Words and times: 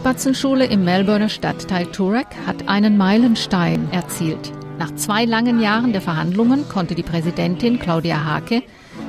Spatzenschule 0.00 0.64
im 0.64 0.82
Melbourner 0.82 1.28
Stadtteil 1.28 1.84
Toorak 1.84 2.34
hat 2.46 2.70
einen 2.70 2.96
Meilenstein 2.96 3.86
erzielt. 3.92 4.50
Nach 4.78 4.94
zwei 4.94 5.26
langen 5.26 5.60
Jahren 5.60 5.92
der 5.92 6.00
Verhandlungen 6.00 6.66
konnte 6.70 6.94
die 6.94 7.02
Präsidentin 7.02 7.78
Claudia 7.78 8.24
Hake 8.24 8.62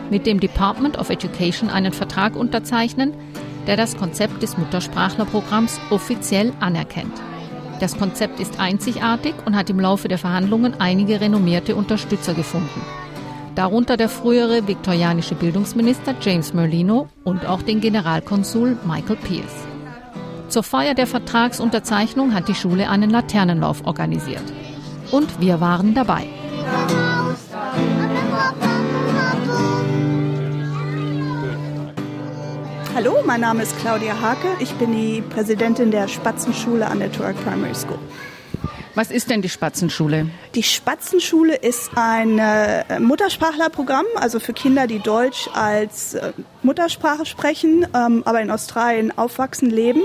mit 0.09 0.25
dem 0.25 0.41
Department 0.41 0.97
of 0.97 1.09
Education 1.09 1.69
einen 1.69 1.93
Vertrag 1.93 2.35
unterzeichnen, 2.35 3.13
der 3.67 3.77
das 3.77 3.95
Konzept 3.95 4.43
des 4.43 4.57
Muttersprachlerprogramms 4.57 5.79
offiziell 5.91 6.51
anerkennt. 6.59 7.13
Das 7.79 7.97
Konzept 7.97 8.41
ist 8.41 8.59
einzigartig 8.59 9.35
und 9.45 9.55
hat 9.55 9.69
im 9.69 9.79
Laufe 9.79 10.09
der 10.09 10.17
Verhandlungen 10.17 10.73
einige 10.77 11.21
renommierte 11.21 11.73
Unterstützer 11.73 12.33
gefunden. 12.33 12.81
Darunter 13.55 13.95
der 13.95 14.09
frühere 14.09 14.67
viktorianische 14.67 15.35
Bildungsminister 15.35 16.15
James 16.19 16.53
Merlino 16.53 17.07
und 17.23 17.45
auch 17.45 17.61
den 17.61 17.79
Generalkonsul 17.79 18.77
Michael 18.85 19.15
Pierce. 19.15 19.70
Zur 20.51 20.63
Feier 20.63 20.95
der 20.95 21.07
Vertragsunterzeichnung 21.07 22.33
hat 22.33 22.49
die 22.49 22.55
Schule 22.55 22.89
einen 22.89 23.09
Laternenlauf 23.09 23.85
organisiert. 23.85 24.43
Und 25.09 25.39
wir 25.39 25.61
waren 25.61 25.95
dabei. 25.95 26.27
Hallo, 32.93 33.15
mein 33.25 33.39
Name 33.39 33.63
ist 33.63 33.79
Claudia 33.79 34.19
Hake. 34.21 34.49
Ich 34.59 34.73
bin 34.73 34.91
die 34.91 35.21
Präsidentin 35.21 35.89
der 35.89 36.09
Spatzenschule 36.09 36.85
an 36.85 36.99
der 36.99 37.13
Turek 37.13 37.41
Primary 37.45 37.73
School. 37.73 37.99
Was 38.93 39.09
ist 39.09 39.29
denn 39.29 39.41
die 39.41 39.49
Spatzenschule? 39.49 40.29
Die 40.53 40.63
Spatzenschule 40.63 41.55
ist 41.55 41.91
ein 41.95 42.39
äh, 42.39 42.99
Muttersprachlerprogramm, 42.99 44.05
also 44.15 44.39
für 44.39 44.53
Kinder, 44.53 44.85
die 44.87 44.99
Deutsch 44.99 45.49
als 45.53 46.15
äh, 46.15 46.33
Muttersprache 46.61 47.25
sprechen, 47.25 47.87
ähm, 47.95 48.23
aber 48.25 48.41
in 48.41 48.51
Australien 48.51 49.17
aufwachsen, 49.17 49.69
leben 49.69 50.01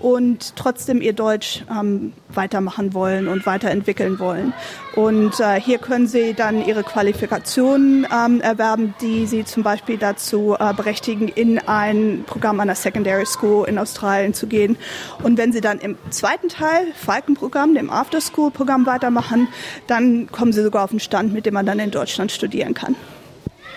und 0.00 0.54
trotzdem 0.56 1.00
ihr 1.00 1.12
Deutsch 1.12 1.64
ähm, 1.70 2.12
weitermachen 2.28 2.94
wollen 2.94 3.28
und 3.28 3.46
weiterentwickeln 3.46 4.18
wollen. 4.18 4.52
Und 4.94 5.40
äh, 5.40 5.60
hier 5.60 5.78
können 5.78 6.06
sie 6.06 6.34
dann 6.34 6.64
ihre 6.64 6.82
Qualifikationen 6.82 8.06
ähm, 8.12 8.40
erwerben, 8.40 8.94
die 9.00 9.26
sie 9.26 9.44
zum 9.44 9.62
Beispiel 9.62 9.98
dazu 9.98 10.56
äh, 10.58 10.72
berechtigen, 10.74 11.28
in 11.28 11.58
ein 11.58 12.24
Programm 12.26 12.58
der 12.58 12.74
Secondary 12.74 13.26
School 13.26 13.68
in 13.68 13.78
Australien 13.78 14.34
zu 14.34 14.46
gehen. 14.46 14.76
Und 15.22 15.38
wenn 15.38 15.52
sie 15.52 15.60
dann 15.60 15.78
im 15.78 15.96
zweiten 16.10 16.48
Teil, 16.48 16.86
Falkenprogramm, 16.94 17.74
dem 17.74 17.90
After-School-Programm 17.90 18.86
weitermachen, 18.86 19.48
dann 19.86 20.30
kommen 20.30 20.52
sie 20.52 20.62
sogar 20.62 20.84
auf 20.84 20.90
einen 20.90 21.00
Stand, 21.00 21.32
mit 21.32 21.46
dem 21.46 21.54
man 21.54 21.66
dann 21.66 21.78
in 21.78 21.90
Deutschland 21.90 22.32
studieren 22.32 22.74
kann. 22.74 22.96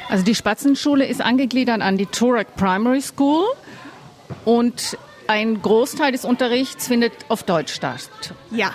Also 0.10 0.26
die 0.26 0.36
Spatzenschule 0.36 1.06
ist 1.06 1.22
angegliedert 1.22 1.82
an 1.82 1.98
die 1.98 2.06
Turak 2.06 2.56
Primary 2.58 3.02
School 3.02 3.46
und 4.44 4.98
ein 5.32 5.62
Großteil 5.62 6.12
des 6.12 6.26
Unterrichts 6.26 6.88
findet 6.88 7.14
auf 7.30 7.44
Deutsch 7.44 7.74
statt. 7.74 8.10
Ja, 8.52 8.72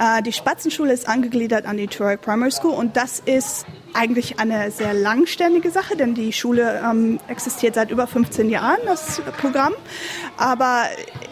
äh, 0.00 0.22
die 0.22 0.32
Spatzenschule 0.32 0.92
ist 0.92 1.08
angegliedert 1.08 1.66
an 1.66 1.76
die 1.76 1.86
Turak 1.86 2.20
Primary 2.20 2.50
School 2.50 2.72
und 2.72 2.96
das 2.96 3.20
ist 3.20 3.64
eigentlich 3.94 4.40
eine 4.40 4.72
sehr 4.72 4.92
langständige 4.92 5.70
Sache, 5.70 5.96
denn 5.96 6.14
die 6.14 6.32
Schule 6.32 6.82
ähm, 6.84 7.20
existiert 7.28 7.76
seit 7.76 7.92
über 7.92 8.08
15 8.08 8.50
Jahren, 8.50 8.78
das 8.86 9.22
Programm. 9.40 9.72
Aber 10.36 10.82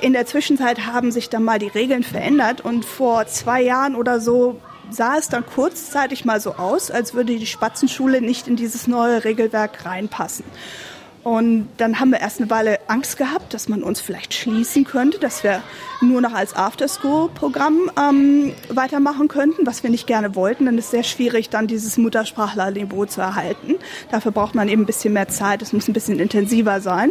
in 0.00 0.12
der 0.12 0.26
Zwischenzeit 0.26 0.86
haben 0.86 1.10
sich 1.10 1.28
dann 1.28 1.42
mal 1.42 1.58
die 1.58 1.66
Regeln 1.68 2.04
verändert 2.04 2.60
und 2.60 2.84
vor 2.84 3.26
zwei 3.26 3.60
Jahren 3.60 3.96
oder 3.96 4.20
so 4.20 4.60
sah 4.90 5.16
es 5.18 5.28
dann 5.28 5.44
kurzzeitig 5.44 6.24
mal 6.24 6.40
so 6.40 6.54
aus, 6.54 6.92
als 6.92 7.14
würde 7.14 7.36
die 7.36 7.46
Spatzenschule 7.46 8.20
nicht 8.20 8.46
in 8.46 8.54
dieses 8.54 8.86
neue 8.86 9.24
Regelwerk 9.24 9.84
reinpassen. 9.84 10.44
Und 11.28 11.68
dann 11.76 12.00
haben 12.00 12.10
wir 12.10 12.20
erst 12.20 12.40
eine 12.40 12.48
Weile 12.48 12.78
Angst 12.88 13.18
gehabt, 13.18 13.52
dass 13.52 13.68
man 13.68 13.82
uns 13.82 14.00
vielleicht 14.00 14.32
schließen 14.32 14.84
könnte, 14.84 15.18
dass 15.18 15.44
wir 15.44 15.62
nur 16.00 16.22
noch 16.22 16.32
als 16.32 16.56
After-School-Programm 16.56 17.90
ähm, 18.00 18.54
weitermachen 18.70 19.28
könnten, 19.28 19.66
was 19.66 19.82
wir 19.82 19.90
nicht 19.90 20.06
gerne 20.06 20.34
wollten. 20.34 20.64
Dann 20.64 20.78
ist 20.78 20.86
es 20.86 20.90
sehr 20.90 21.02
schwierig, 21.02 21.50
dann 21.50 21.66
dieses 21.66 21.98
Muttersprachlerniveau 21.98 23.04
zu 23.04 23.20
erhalten. 23.20 23.74
Dafür 24.10 24.32
braucht 24.32 24.54
man 24.54 24.70
eben 24.70 24.84
ein 24.84 24.86
bisschen 24.86 25.12
mehr 25.12 25.28
Zeit, 25.28 25.60
es 25.60 25.74
muss 25.74 25.86
ein 25.86 25.92
bisschen 25.92 26.18
intensiver 26.18 26.80
sein. 26.80 27.10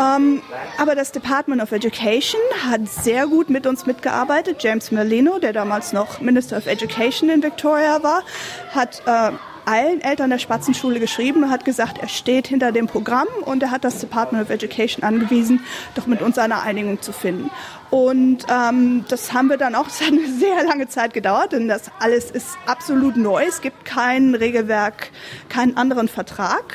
Ähm, 0.00 0.40
aber 0.78 0.94
das 0.94 1.12
Department 1.12 1.60
of 1.60 1.72
Education 1.72 2.40
hat 2.66 2.88
sehr 2.88 3.26
gut 3.26 3.50
mit 3.50 3.66
uns 3.66 3.84
mitgearbeitet. 3.84 4.62
James 4.62 4.90
Merlino, 4.92 5.38
der 5.38 5.52
damals 5.52 5.92
noch 5.92 6.22
Minister 6.22 6.56
of 6.56 6.66
Education 6.66 7.28
in 7.28 7.42
Victoria 7.42 8.02
war, 8.02 8.22
hat 8.70 9.02
äh, 9.04 9.32
allen 9.64 10.00
Eltern 10.00 10.30
der 10.30 10.38
Spatzenschule 10.38 11.00
geschrieben 11.00 11.44
und 11.44 11.50
hat 11.50 11.64
gesagt, 11.64 11.98
er 11.98 12.08
steht 12.08 12.48
hinter 12.48 12.72
dem 12.72 12.86
Programm 12.86 13.28
und 13.44 13.62
er 13.62 13.70
hat 13.70 13.84
das 13.84 13.98
Department 13.98 14.44
of 14.44 14.50
Education 14.50 15.04
angewiesen, 15.04 15.60
doch 15.94 16.06
mit 16.06 16.22
uns 16.22 16.38
eine 16.38 16.60
Einigung 16.60 17.00
zu 17.00 17.12
finden. 17.12 17.50
Und 17.90 18.46
ähm, 18.48 19.04
das 19.08 19.32
haben 19.34 19.48
wir 19.48 19.58
dann 19.58 19.74
auch, 19.74 19.86
es 19.86 20.00
hat 20.00 20.08
eine 20.08 20.26
sehr 20.26 20.64
lange 20.64 20.88
Zeit 20.88 21.12
gedauert, 21.12 21.52
denn 21.52 21.68
das 21.68 21.90
alles 21.98 22.30
ist 22.30 22.56
absolut 22.66 23.16
neu. 23.16 23.44
Es 23.46 23.60
gibt 23.60 23.84
kein 23.84 24.34
Regelwerk, 24.34 25.10
keinen 25.48 25.76
anderen 25.76 26.08
Vertrag. 26.08 26.74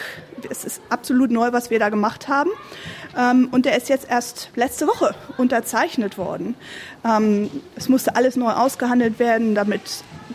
Es 0.49 0.63
ist 0.63 0.81
absolut 0.89 1.31
neu, 1.31 1.51
was 1.53 1.71
wir 1.71 1.79
da 1.79 1.89
gemacht 1.89 2.27
haben. 2.27 2.51
Ähm, 3.17 3.49
und 3.51 3.65
der 3.65 3.75
ist 3.75 3.89
jetzt 3.89 4.07
erst 4.09 4.51
letzte 4.55 4.87
Woche 4.87 5.15
unterzeichnet 5.37 6.17
worden. 6.17 6.55
Ähm, 7.03 7.49
es 7.75 7.89
musste 7.89 8.15
alles 8.15 8.35
neu 8.35 8.51
ausgehandelt 8.51 9.17
werden, 9.17 9.55
damit 9.55 9.81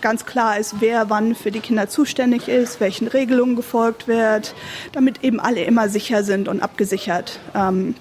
ganz 0.03 0.27
klar 0.27 0.59
ist, 0.59 0.81
wer 0.81 1.09
wann 1.09 1.35
für 1.35 1.51
die 1.51 1.61
Kinder 1.61 1.89
zuständig 1.89 2.49
ist, 2.49 2.81
welchen 2.81 3.09
Regelungen 3.09 3.57
gefolgt 3.57 4.09
wird, 4.09 4.55
damit 4.93 5.25
eben 5.25 5.41
alle 5.41 5.65
immer 5.65 5.89
sicher 5.89 6.25
sind 6.25 6.49
und 6.49 6.61
abgesichert. 6.61 7.39
Ähm, 7.55 7.95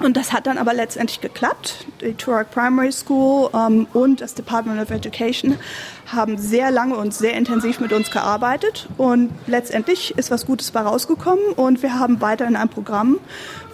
und 0.00 0.16
das 0.16 0.32
hat 0.32 0.46
dann 0.46 0.58
aber 0.58 0.74
letztendlich 0.74 1.20
geklappt. 1.20 1.86
Die 2.00 2.14
Turak 2.14 2.50
Primary 2.50 2.90
School 2.90 3.50
ähm, 3.54 3.86
und 3.92 4.20
das 4.20 4.34
Department 4.34 4.80
of 4.80 4.90
Education 4.90 5.58
haben 6.06 6.38
sehr 6.38 6.70
lange 6.70 6.96
und 6.96 7.14
sehr 7.14 7.34
intensiv 7.34 7.78
mit 7.78 7.92
uns 7.92 8.10
gearbeitet 8.10 8.88
und 8.98 9.30
letztendlich 9.46 10.16
ist 10.16 10.30
was 10.30 10.46
Gutes 10.46 10.72
bei 10.72 10.80
rausgekommen 10.80 11.44
und 11.54 11.82
wir 11.82 11.98
haben 11.98 12.20
weiterhin 12.20 12.56
ein 12.56 12.68
Programm, 12.68 13.20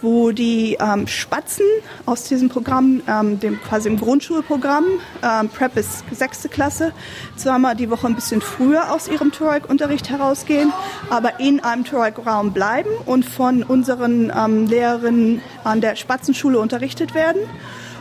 wo 0.00 0.32
die 0.32 0.76
ähm, 0.80 1.06
Spatzen 1.06 1.66
aus 2.06 2.24
diesem 2.24 2.48
Programm, 2.48 3.02
ähm, 3.08 3.40
dem 3.40 3.60
quasi 3.62 3.88
im 3.88 3.98
Grundschulprogramm, 3.98 4.84
ähm, 5.22 5.48
Prep 5.48 5.74
bis 5.74 6.04
sechste 6.10 6.48
Klasse, 6.48 6.92
zweimal 7.36 7.76
die 7.76 7.90
Woche 7.90 8.06
ein 8.06 8.14
bisschen 8.14 8.40
früher 8.40 8.92
aus 8.92 9.08
ihrem 9.08 9.32
Tuareg-Unterricht 9.32 10.10
herausgehen, 10.10 10.72
aber 11.10 11.40
in 11.40 11.60
einem 11.60 11.84
Tuareg-Raum 11.84 12.52
bleiben 12.52 12.90
und 13.06 13.24
von 13.24 13.62
unseren 13.62 14.32
ähm, 14.36 14.66
Lehrerinnen 14.66 15.42
an 15.64 15.80
der 15.80 15.96
Spatzenschule 15.96 16.58
unterrichtet 16.58 17.14
werden 17.14 17.42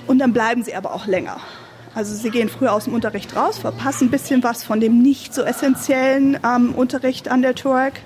und 0.07 0.19
dann 0.19 0.33
bleiben 0.33 0.63
sie 0.63 0.75
aber 0.75 0.93
auch 0.93 1.07
länger. 1.07 1.37
Also 1.95 2.13
sie 2.13 2.29
gehen 2.29 2.47
früher 2.47 2.73
aus 2.73 2.83
dem 2.83 2.93
Unterricht 2.93 3.35
raus, 3.35 3.57
verpassen 3.57 4.07
ein 4.07 4.11
bisschen 4.11 4.43
was 4.43 4.63
von 4.63 4.79
dem 4.79 5.01
nicht 5.01 5.33
so 5.33 5.41
essentiellen 5.41 6.39
ähm, 6.45 6.75
Unterricht 6.75 7.27
an 7.27 7.41
der 7.41 7.55
TUREC 7.55 8.03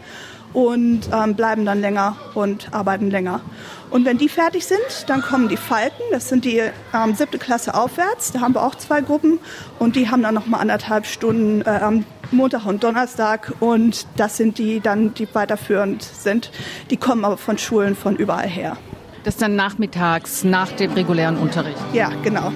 und 0.54 1.02
ähm, 1.14 1.36
bleiben 1.36 1.66
dann 1.66 1.82
länger 1.82 2.16
und 2.34 2.74
arbeiten 2.74 3.10
länger. 3.10 3.42
Und 3.90 4.06
wenn 4.06 4.18
die 4.18 4.30
fertig 4.30 4.66
sind, 4.66 4.80
dann 5.08 5.22
kommen 5.22 5.50
die 5.50 5.58
Falken, 5.58 6.04
das 6.12 6.30
sind 6.30 6.46
die 6.46 6.62
ähm, 6.94 7.14
siebte 7.14 7.38
Klasse 7.38 7.74
aufwärts, 7.74 8.32
da 8.32 8.40
haben 8.40 8.56
wir 8.56 8.64
auch 8.64 8.76
zwei 8.76 9.02
Gruppen 9.02 9.40
und 9.80 9.96
die 9.96 10.10
haben 10.10 10.24
dann 10.24 10.34
nochmal 10.34 10.62
anderthalb 10.62 11.06
Stunden 11.06 11.62
äh, 11.62 11.70
am 11.70 12.06
Montag 12.32 12.66
und 12.66 12.84
Donnerstag 12.84 13.54
und 13.60 14.08
das 14.16 14.38
sind 14.38 14.58
die 14.58 14.80
dann, 14.80 15.14
die 15.14 15.28
weiterführend 15.34 16.04
sind. 16.04 16.52
Die 16.90 16.98
kommen 16.98 17.26
aber 17.26 17.38
von 17.38 17.58
Schulen 17.58 17.96
von 17.96 18.16
überall 18.16 18.48
her. 18.48 18.78
Das 19.24 19.36
ist 19.36 19.42
dann 19.42 19.56
nachmittags 19.56 20.44
nach 20.44 20.72
dem 20.72 20.94
regulären 20.94 21.38
Unterricht? 21.38 21.78
Ja, 21.94 22.10
genau. 22.24 22.52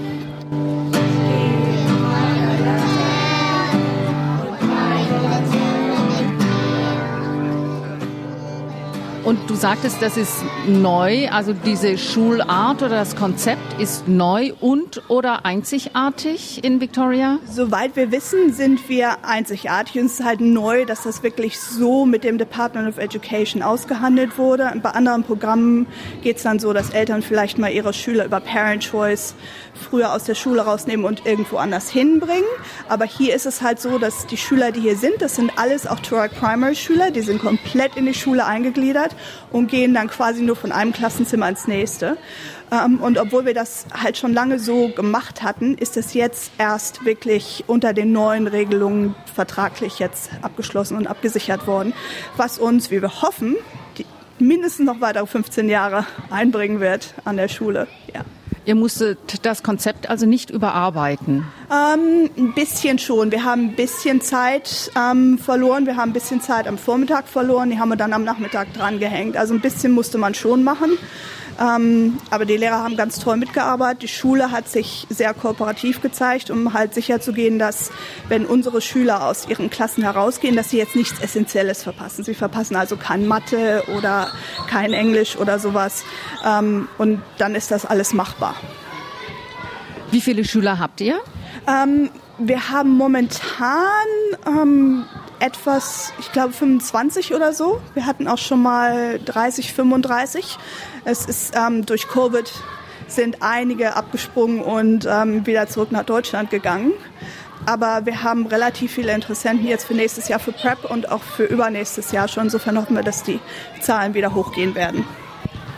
Und 9.25 9.49
du 9.49 9.55
sagtest, 9.55 10.03
das 10.03 10.17
ist 10.17 10.45
neu, 10.67 11.27
also 11.29 11.51
diese 11.51 11.97
Schulart 11.97 12.83
oder 12.83 12.97
das 12.97 13.15
Konzept 13.15 13.81
ist 13.81 14.07
neu 14.07 14.53
und 14.61 15.01
oder 15.09 15.47
einzigartig 15.47 16.63
in 16.63 16.79
Victoria? 16.79 17.39
Soweit 17.49 17.95
wir 17.95 18.11
wissen, 18.11 18.53
sind 18.53 18.87
wir 18.87 19.25
einzigartig 19.25 19.99
und 19.99 20.05
es 20.05 20.19
ist 20.19 20.23
halt 20.23 20.41
neu, 20.41 20.85
dass 20.85 21.01
das 21.01 21.23
wirklich 21.23 21.59
so 21.59 22.05
mit 22.05 22.23
dem 22.23 22.37
Department 22.37 22.87
of 22.87 22.99
Education 22.99 23.63
ausgehandelt 23.63 24.37
wurde. 24.37 24.71
Bei 24.83 24.91
anderen 24.91 25.23
Programmen 25.23 25.87
geht 26.21 26.37
es 26.37 26.43
dann 26.43 26.59
so, 26.59 26.71
dass 26.71 26.91
Eltern 26.91 27.23
vielleicht 27.23 27.57
mal 27.57 27.71
ihre 27.71 27.93
Schüler 27.93 28.25
über 28.25 28.39
Parent 28.39 28.83
Choice 28.83 29.33
früher 29.73 30.13
aus 30.13 30.25
der 30.25 30.35
Schule 30.35 30.61
rausnehmen 30.61 31.03
und 31.03 31.25
irgendwo 31.25 31.57
anders 31.57 31.89
hinbringen. 31.89 32.45
Aber 32.89 33.05
hier 33.05 33.33
ist 33.33 33.47
es 33.47 33.63
halt 33.63 33.81
so, 33.81 33.97
dass 33.97 34.27
die 34.27 34.37
Schüler, 34.37 34.71
die 34.71 34.81
hier 34.81 34.97
sind, 34.97 35.19
das 35.19 35.35
sind 35.35 35.51
alles 35.57 35.87
auch 35.87 35.99
Turek 35.99 36.39
Primary 36.39 36.75
Schüler, 36.75 37.09
die 37.09 37.21
sind 37.21 37.41
komplett 37.41 37.95
in 37.95 38.05
die 38.05 38.13
Schule 38.13 38.45
eingegliedert 38.45 39.15
und 39.51 39.67
gehen 39.67 39.93
dann 39.93 40.09
quasi 40.09 40.41
nur 40.41 40.55
von 40.55 40.71
einem 40.71 40.93
Klassenzimmer 40.93 41.47
ins 41.49 41.67
nächste. 41.67 42.17
Ähm, 42.71 42.99
und 43.01 43.17
obwohl 43.17 43.45
wir 43.45 43.53
das 43.53 43.85
halt 43.93 44.17
schon 44.17 44.33
lange 44.33 44.59
so 44.59 44.89
gemacht 44.89 45.43
hatten, 45.43 45.77
ist 45.77 45.97
es 45.97 46.13
jetzt 46.13 46.51
erst 46.57 47.05
wirklich 47.05 47.63
unter 47.67 47.93
den 47.93 48.11
neuen 48.11 48.47
Regelungen 48.47 49.15
vertraglich 49.33 49.99
jetzt 49.99 50.31
abgeschlossen 50.41 50.97
und 50.97 51.07
abgesichert 51.07 51.67
worden, 51.67 51.93
was 52.37 52.57
uns, 52.57 52.91
wie 52.91 53.01
wir 53.01 53.21
hoffen, 53.21 53.55
mindestens 54.39 54.85
noch 54.85 55.01
weitere 55.01 55.25
15 55.25 55.69
Jahre 55.69 56.05
einbringen 56.29 56.79
wird 56.79 57.13
an 57.23 57.37
der 57.37 57.47
Schule. 57.47 57.87
Ja. 58.13 58.21
Ihr 58.65 58.73
musstet 58.73 59.45
das 59.45 59.61
Konzept 59.61 60.09
also 60.09 60.25
nicht 60.25 60.49
überarbeiten? 60.49 61.45
Ähm, 61.71 62.29
ein 62.35 62.53
bisschen 62.55 62.97
schon. 62.97 63.31
Wir 63.31 63.43
haben 63.43 63.69
ein 63.69 63.75
bisschen 63.75 64.21
Zeit 64.21 64.91
ähm, 64.97 65.37
verloren. 65.37 65.85
Wir 65.85 65.97
haben 65.97 66.09
ein 66.09 66.13
bisschen 66.13 66.41
Zeit 66.41 66.67
am 66.67 66.79
Vormittag 66.79 67.27
verloren. 67.27 67.69
Die 67.69 67.79
haben 67.79 67.89
wir 67.89 67.95
dann 67.95 68.11
am 68.11 68.23
Nachmittag 68.23 68.73
dran 68.73 68.99
gehängt. 68.99 69.37
Also 69.37 69.53
ein 69.53 69.61
bisschen 69.61 69.91
musste 69.91 70.17
man 70.17 70.33
schon 70.33 70.63
machen. 70.63 70.97
Ähm, 71.59 72.17
aber 72.31 72.45
die 72.45 72.57
Lehrer 72.57 72.83
haben 72.83 72.97
ganz 72.97 73.19
toll 73.19 73.37
mitgearbeitet. 73.37 74.03
Die 74.03 74.07
Schule 74.07 74.51
hat 74.51 74.67
sich 74.67 75.07
sehr 75.09 75.33
kooperativ 75.33 76.01
gezeigt, 76.01 76.49
um 76.49 76.73
halt 76.73 76.93
sicherzugehen, 76.93 77.59
dass 77.59 77.91
wenn 78.27 78.45
unsere 78.45 78.81
Schüler 78.81 79.25
aus 79.25 79.47
ihren 79.47 79.69
Klassen 79.69 80.03
herausgehen, 80.03 80.55
dass 80.55 80.69
sie 80.69 80.77
jetzt 80.77 80.95
nichts 80.95 81.19
Essentielles 81.19 81.83
verpassen. 81.83 82.23
Sie 82.23 82.33
verpassen 82.33 82.75
also 82.75 82.97
kein 82.97 83.25
Mathe 83.25 83.83
oder 83.97 84.31
kein 84.67 84.93
Englisch 84.93 85.37
oder 85.37 85.59
sowas. 85.59 86.03
Ähm, 86.45 86.89
und 86.97 87.21
dann 87.37 87.55
ist 87.55 87.71
das 87.71 87.85
alles 87.85 88.13
machbar. 88.13 88.54
Wie 90.11 90.21
viele 90.21 90.45
Schüler 90.45 90.79
habt 90.79 91.01
ihr? 91.01 91.19
Ähm, 91.67 92.09
wir 92.37 92.69
haben 92.69 92.91
momentan 92.91 94.05
ähm, 94.45 95.05
etwas, 95.39 96.13
ich 96.19 96.31
glaube 96.31 96.53
25 96.53 97.33
oder 97.33 97.53
so. 97.53 97.81
Wir 97.93 98.05
hatten 98.05 98.27
auch 98.27 98.37
schon 98.37 98.61
mal 98.61 99.19
30, 99.23 99.73
35. 99.73 100.57
Es 101.05 101.25
ist 101.25 101.55
ähm, 101.55 101.85
durch 101.85 102.07
Covid 102.07 102.51
sind 103.07 103.41
einige 103.41 103.95
abgesprungen 103.95 104.61
und 104.61 105.05
ähm, 105.05 105.45
wieder 105.45 105.67
zurück 105.67 105.91
nach 105.91 106.03
Deutschland 106.03 106.49
gegangen. 106.49 106.93
Aber 107.65 108.05
wir 108.05 108.23
haben 108.23 108.45
relativ 108.47 108.93
viele 108.93 109.13
Interessenten 109.13 109.67
jetzt 109.67 109.85
für 109.85 109.93
nächstes 109.93 110.27
Jahr 110.27 110.39
für 110.39 110.51
Prep 110.51 110.89
und 110.89 111.11
auch 111.11 111.23
für 111.23 111.45
übernächstes 111.45 112.11
Jahr 112.11 112.27
schon. 112.27 112.45
Insofern 112.45 112.77
hoffen 112.77 112.95
wir, 112.95 113.03
dass 113.03 113.23
die 113.23 113.39
Zahlen 113.81 114.13
wieder 114.13 114.33
hochgehen 114.33 114.75
werden. 114.75 115.05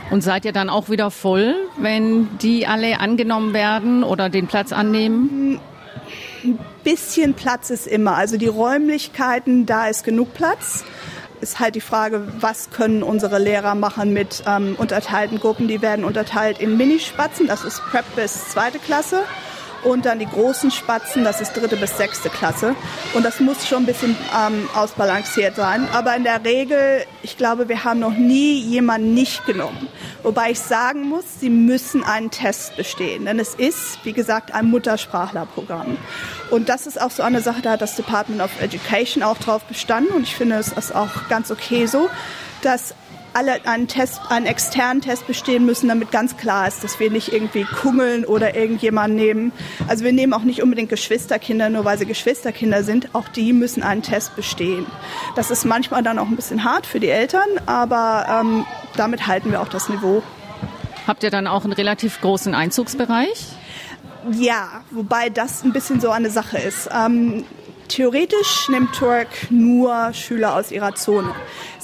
Und 0.09 0.21
seid 0.21 0.45
ihr 0.45 0.54
dann 0.54 0.69
auch 0.69 0.89
wieder 0.89 1.12
voll, 1.12 1.56
wenn 1.77 2.38
die 2.39 2.65
alle 2.65 3.00
angenommen 3.00 3.54
werden 3.54 4.04
oder 4.04 4.30
den 4.30 4.48
Platz 4.48 4.71
annehmen? 4.71 5.59
Ein 6.44 6.59
bisschen 6.83 7.33
Platz 7.33 7.69
ist 7.69 7.88
immer. 7.88 8.15
Also 8.15 8.38
die 8.38 8.48
Räumlichkeiten, 8.48 9.65
da 9.65 9.88
ist 9.88 10.04
genug 10.04 10.33
Platz 10.33 10.86
ist 11.42 11.59
halt 11.59 11.75
die 11.75 11.81
Frage, 11.81 12.27
was 12.39 12.69
können 12.71 13.04
unsere 13.04 13.39
Lehrer 13.39 13.75
machen 13.75 14.13
mit 14.13 14.44
ähm, 14.48 14.75
unterteilten 14.77 15.39
Gruppen. 15.39 15.68
Die 15.68 15.81
werden 15.81 16.04
unterteilt 16.04 16.60
in 16.60 16.77
Minispatzen, 16.77 17.48
das 17.48 17.63
ist 17.63 17.81
Prep 17.92 18.06
bis 18.15 18.50
zweite 18.50 18.80
Klasse. 18.80 19.24
Und 19.88 20.06
dann 20.06 20.19
die 20.19 20.25
großen 20.28 20.69
Spatzen, 20.69 21.24
das 21.24 21.39
ist 21.39 21.54
dritte 21.54 21.78
bis 21.78 21.95
sechste 21.95 22.30
Klasse. 22.30 22.75
Und 23.13 23.24
das 23.24 23.39
muss 23.39 23.66
schon 23.66 23.84
ein 23.84 23.86
bisschen 23.86 24.18
ähm, 24.38 24.68
ausbalanciert 24.75 25.56
sein. 25.56 25.88
Aber 25.94 26.13
in 26.13 26.25
der 26.25 26.44
Regel, 26.44 27.06
ich 27.24 27.38
glaube, 27.38 27.69
wir 27.69 27.86
haben 27.86 28.01
noch 28.01 28.18
nie 28.18 28.60
jemanden 28.60 29.13
nicht 29.13 29.45
genommen. 29.45 29.88
Wobei 30.24 30.51
ich 30.51 30.60
sagen 30.60 31.07
muss, 31.07 31.24
sie 31.39 31.50
müssen 31.50 32.04
einen 32.04 32.31
Test 32.31 32.75
bestehen. 32.75 33.24
Denn 33.24 33.39
es 33.39 33.56
ist, 33.56 34.04
wie 34.04 34.12
gesagt, 34.12 34.54
ein 34.54 34.66
Muttersprachlerprogramm. 34.66 35.98
Und 36.51 36.68
das 36.68 36.86
ist 36.86 37.00
auch 37.00 37.12
so 37.12 37.24
eine 37.24 37.39
Sache, 37.39 37.62
da 37.62 37.72
hat 37.72 37.81
das 37.81 37.95
Department 37.95 38.42
of 38.42 38.51
Education 38.62 39.24
auch 39.24 39.38
drauf 39.38 39.63
bestanden. 39.63 40.13
Und 40.13 40.24
ich 40.24 40.36
finde 40.36 40.57
es 40.57 40.74
ist 40.74 40.94
auch 40.94 41.30
ganz 41.30 41.50
okay 41.50 41.86
so, 41.86 42.10
dass 42.62 42.94
alle 43.38 43.63
einen 43.68 43.88
Test, 43.88 44.19
einen 44.30 44.48
externen 44.48 45.01
Test 45.01 45.28
bestehen 45.28 45.63
müssen, 45.63 45.88
damit 45.89 46.10
ganz 46.10 46.38
klar 46.38 46.68
ist, 46.68 46.84
dass 46.84 47.00
wir 47.00 47.12
nicht 47.12 47.31
irgendwie 47.31 47.66
kungeln 47.66 48.25
oder 48.25 48.56
irgendjemanden 48.56 49.16
nehmen. 49.16 49.51
Also 49.88 50.04
wir 50.04 50.12
nehmen 50.12 50.34
auch 50.34 50.42
nicht 50.42 50.63
unbedingt 50.63 50.89
Geschwisterkinder, 50.89 51.69
nur 51.69 51.86
weil 51.86 52.00
sie 52.00 52.07
Geschwisterkinder 52.07 52.84
sind. 52.84 53.13
Auch 53.13 53.28
die 53.28 53.54
müssen 53.54 53.84
einen 53.84 54.01
Test 54.01 54.36
bestehen. 54.36 54.88
Das 55.36 55.51
ist 55.51 55.66
manchmal 55.66 56.01
dann 56.01 56.18
auch 56.18 56.25
ein 56.25 56.36
bisschen 56.36 56.63
hart 56.63 56.88
für 56.88 57.00
die 57.00 57.10
Eltern, 57.10 57.48
aber 57.68 58.25
ähm, 58.42 58.66
damit 58.95 59.28
halten 59.28 59.51
wir 59.51 59.62
auch 59.62 59.69
das 59.69 59.88
Niveau. 59.88 60.24
Habt 61.06 61.22
ihr 61.22 61.30
dann 61.30 61.45
auch 61.45 61.63
einen 61.63 61.74
relativ 61.74 62.19
großen 62.22 62.56
Einzugsbereich? 62.56 63.45
Ja, 64.31 64.81
wobei 64.89 65.30
das 65.30 65.63
ein 65.63 65.74
bisschen 65.74 66.01
so 66.01 66.10
eine 66.10 66.31
Sache 66.31 66.57
ist. 66.57 66.89
Ähm, 66.92 67.45
theoretisch 67.88 68.69
nimmt 68.69 68.94
Turk 68.94 69.28
nur 69.50 70.13
Schüler 70.13 70.56
aus 70.56 70.72
ihrer 70.72 70.95
Zone. 70.95 71.34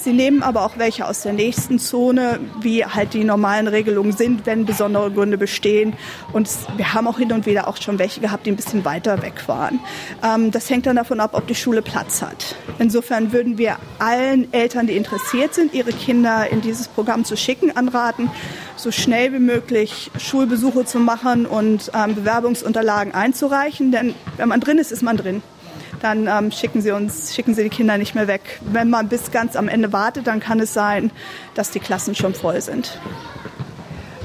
Sie 0.04 0.12
nehmen 0.12 0.42
aber 0.42 0.66
auch 0.66 0.76
welche 0.76 1.06
aus 1.08 1.22
der 1.22 1.32
nächsten 1.32 1.78
Zone, 1.78 2.38
wie 2.60 2.84
halt 2.84 3.14
die 3.14 3.24
normalen 3.24 3.68
Regelungen 3.68 4.12
sind, 4.12 4.44
wenn 4.44 4.66
besondere 4.66 5.10
Gründe 5.10 5.38
bestehen. 5.38 5.94
Und 6.34 6.50
wir 6.76 6.92
haben 6.92 7.06
auch 7.08 7.16
hin 7.16 7.32
und 7.32 7.46
wieder 7.46 7.68
auch 7.68 7.78
schon 7.78 7.98
welche 7.98 8.20
gehabt, 8.20 8.44
die 8.44 8.50
ein 8.50 8.56
bisschen 8.56 8.84
weiter 8.84 9.22
weg 9.22 9.48
waren. 9.48 9.80
Ähm, 10.22 10.50
das 10.50 10.68
hängt 10.68 10.84
dann 10.84 10.96
davon 10.96 11.20
ab, 11.20 11.30
ob 11.32 11.46
die 11.46 11.54
Schule 11.54 11.80
Platz 11.80 12.20
hat. 12.20 12.54
Insofern 12.78 13.32
würden 13.32 13.56
wir 13.56 13.78
allen 13.98 14.52
Eltern, 14.52 14.86
die 14.86 14.96
interessiert 14.96 15.54
sind, 15.54 15.72
ihre 15.72 15.92
Kinder 15.92 16.50
in 16.50 16.60
dieses 16.60 16.86
Programm 16.86 17.24
zu 17.24 17.34
schicken, 17.34 17.74
anraten, 17.74 18.30
so 18.76 18.90
schnell 18.90 19.32
wie 19.32 19.38
möglich 19.38 20.10
Schulbesuche 20.18 20.84
zu 20.84 20.98
machen 20.98 21.46
und 21.46 21.90
ähm, 21.94 22.14
Bewerbungsunterlagen 22.14 23.14
einzureichen. 23.14 23.90
Denn 23.90 24.14
wenn 24.36 24.50
man 24.50 24.60
drin 24.60 24.76
ist, 24.76 24.92
ist 24.92 25.02
man 25.02 25.16
drin 25.16 25.42
dann 26.04 26.28
ähm, 26.28 26.52
schicken 26.52 26.82
sie 26.82 26.90
uns, 26.90 27.34
schicken 27.34 27.54
sie 27.54 27.64
die 27.64 27.70
Kinder 27.70 27.98
nicht 27.98 28.14
mehr 28.14 28.28
weg. 28.28 28.60
Wenn 28.60 28.90
man 28.90 29.08
bis 29.08 29.30
ganz 29.30 29.56
am 29.56 29.68
Ende 29.68 29.92
wartet, 29.92 30.26
dann 30.26 30.40
kann 30.40 30.60
es 30.60 30.74
sein, 30.74 31.10
dass 31.54 31.70
die 31.70 31.80
Klassen 31.80 32.14
schon 32.14 32.34
voll 32.34 32.60
sind. 32.60 32.98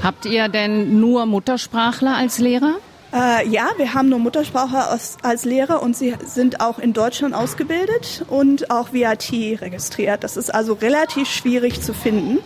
Habt 0.02 0.26
ihr 0.26 0.48
denn 0.48 1.00
nur 1.00 1.26
Muttersprachler 1.26 2.16
als 2.16 2.38
Lehrer? 2.38 2.74
Äh, 3.12 3.48
ja, 3.48 3.70
wir 3.76 3.92
haben 3.94 4.08
nur 4.08 4.20
Muttersprachler 4.20 4.88
als, 4.90 5.16
als 5.22 5.44
Lehrer 5.44 5.82
und 5.82 5.96
sie 5.96 6.14
sind 6.24 6.60
auch 6.60 6.78
in 6.78 6.92
Deutschland 6.92 7.34
ausgebildet 7.34 8.24
und 8.28 8.70
auch 8.70 8.92
VAT 8.92 9.32
registriert. 9.32 10.22
Das 10.22 10.36
ist 10.36 10.54
also 10.54 10.74
relativ 10.74 11.28
schwierig 11.28 11.82
zu 11.82 11.92
finden. 11.92 12.38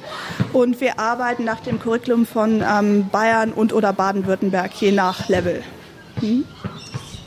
Und 0.52 0.80
wir 0.80 0.98
arbeiten 0.98 1.44
nach 1.44 1.60
dem 1.60 1.78
Curriculum 1.80 2.24
von 2.24 2.62
ähm, 2.66 3.08
Bayern 3.10 3.52
und 3.52 3.72
oder 3.72 3.92
Baden-Württemberg, 3.92 4.72
je 4.80 4.92
nach 4.92 5.28
Level. 5.28 5.62
Hm? 6.20 6.44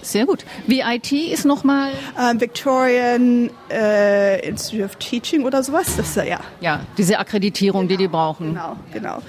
Sehr 0.07 0.25
gut. 0.25 0.45
VIT 0.67 1.11
ist 1.11 1.45
nochmal? 1.45 1.91
Ähm, 2.17 2.39
Victorian 2.39 3.49
äh, 3.69 4.47
Institute 4.47 4.85
of 4.85 4.95
Teaching 4.95 5.43
oder 5.43 5.61
sowas. 5.63 5.97
Das, 5.97 6.15
ja. 6.15 6.39
ja, 6.61 6.79
diese 6.97 7.19
Akkreditierung, 7.19 7.87
genau, 7.87 7.97
die 7.97 7.97
die 7.97 8.07
brauchen. 8.07 8.53
Genau, 8.53 8.77
genau. 8.93 9.21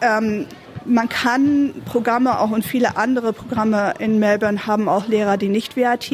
Ähm, 0.00 0.46
man 0.86 1.08
kann 1.08 1.74
Programme 1.84 2.38
auch 2.40 2.50
und 2.50 2.64
viele 2.64 2.96
andere 2.96 3.32
Programme 3.32 3.94
in 3.98 4.18
Melbourne 4.18 4.66
haben 4.66 4.88
auch 4.88 5.08
Lehrer, 5.08 5.36
die 5.36 5.48
nicht 5.48 5.76
VAT 5.76 6.10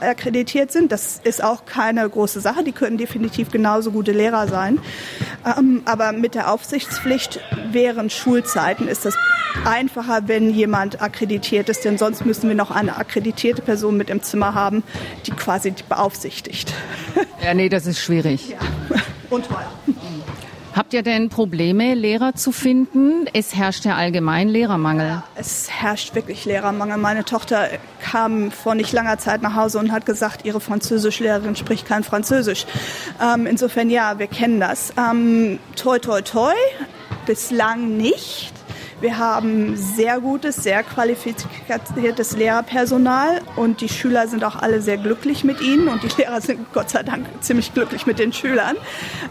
akkreditiert 0.00 0.72
sind. 0.72 0.92
Das 0.92 1.20
ist 1.22 1.42
auch 1.42 1.66
keine 1.66 2.08
große 2.08 2.40
Sache. 2.40 2.64
Die 2.64 2.72
können 2.72 2.98
definitiv 2.98 3.50
genauso 3.50 3.90
gute 3.90 4.12
Lehrer 4.12 4.48
sein. 4.48 4.78
Ähm, 5.44 5.82
aber 5.84 6.12
mit 6.12 6.34
der 6.34 6.52
Aufsichtspflicht 6.52 7.40
während 7.72 8.12
Schulzeiten 8.12 8.88
ist 8.88 9.04
das 9.04 9.14
einfacher, 9.64 10.22
wenn 10.26 10.50
jemand 10.50 11.00
akkreditiert 11.00 11.68
ist, 11.68 11.84
denn 11.84 11.98
sonst 11.98 12.26
müssen 12.26 12.48
wir 12.48 12.56
noch 12.56 12.70
eine 12.70 12.96
akkreditierte 12.96 13.62
Person 13.62 13.96
mit 13.96 14.10
im 14.10 14.22
Zimmer 14.22 14.54
haben, 14.54 14.82
die 15.26 15.30
quasi 15.30 15.74
beaufsichtigt. 15.88 16.74
Ja, 17.42 17.54
nee, 17.54 17.68
das 17.68 17.86
ist 17.86 18.00
schwierig. 18.00 18.50
Ja. 18.50 18.58
Und 19.30 19.46
teuer. 19.46 19.72
Habt 20.76 20.92
ihr 20.92 21.02
denn 21.02 21.30
Probleme, 21.30 21.94
Lehrer 21.94 22.34
zu 22.34 22.52
finden? 22.52 23.24
Es 23.32 23.56
herrscht 23.56 23.86
ja 23.86 23.96
allgemein 23.96 24.46
Lehrermangel. 24.50 25.06
Ja, 25.06 25.24
es 25.34 25.70
herrscht 25.70 26.14
wirklich 26.14 26.44
Lehrermangel. 26.44 26.98
Meine 26.98 27.24
Tochter 27.24 27.70
kam 28.02 28.50
vor 28.50 28.74
nicht 28.74 28.92
langer 28.92 29.16
Zeit 29.16 29.40
nach 29.40 29.54
Hause 29.54 29.78
und 29.78 29.90
hat 29.90 30.04
gesagt, 30.04 30.44
ihre 30.44 30.60
Französischlehrerin 30.60 31.56
spricht 31.56 31.86
kein 31.86 32.04
Französisch. 32.04 32.66
Ähm, 33.22 33.46
insofern 33.46 33.88
ja, 33.88 34.18
wir 34.18 34.26
kennen 34.26 34.60
das. 34.60 34.92
Ähm, 34.98 35.60
toi, 35.76 35.98
toi, 35.98 36.20
toi. 36.20 36.52
Bislang 37.24 37.96
nicht. 37.96 38.52
Wir 38.98 39.18
haben 39.18 39.76
sehr 39.76 40.20
gutes, 40.20 40.56
sehr 40.56 40.82
qualifiziertes 40.82 42.34
Lehrerpersonal 42.34 43.42
und 43.54 43.82
die 43.82 43.90
Schüler 43.90 44.26
sind 44.26 44.42
auch 44.42 44.56
alle 44.56 44.80
sehr 44.80 44.96
glücklich 44.96 45.44
mit 45.44 45.60
ihnen 45.60 45.88
und 45.88 46.02
die 46.02 46.08
Lehrer 46.22 46.40
sind 46.40 46.72
Gott 46.72 46.88
sei 46.88 47.02
Dank 47.02 47.26
ziemlich 47.40 47.74
glücklich 47.74 48.06
mit 48.06 48.18
den 48.18 48.32
Schülern. 48.32 48.76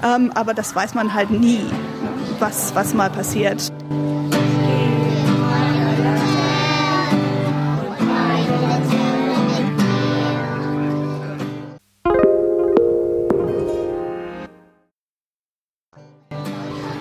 Ähm, 0.03 0.31
aber 0.35 0.53
das 0.53 0.75
weiß 0.75 0.93
man 0.93 1.15
halt 1.15 1.31
nie, 1.31 1.61
was, 2.37 2.75
was 2.75 2.93
mal 2.93 3.09
passiert. 3.09 3.71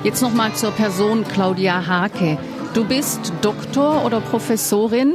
Jetzt 0.03 0.21
noch 0.21 0.35
mal 0.35 0.55
zur 0.55 0.71
Person 0.71 1.25
Claudia 1.25 1.87
Hake. 1.87 2.39
Du 2.75 2.85
bist 2.85 3.33
Doktor 3.41 4.05
oder 4.05 4.21
Professorin? 4.21 5.15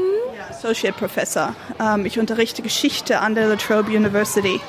Associate 0.49 0.97
Professor. 0.97 1.53
Ähm, 1.77 2.05
ich 2.05 2.17
unterrichte 2.17 2.61
Geschichte 2.61 3.19
an 3.19 3.35
der 3.35 3.47
La 3.47 3.57
Trobe 3.57 3.91
University. 3.91 4.61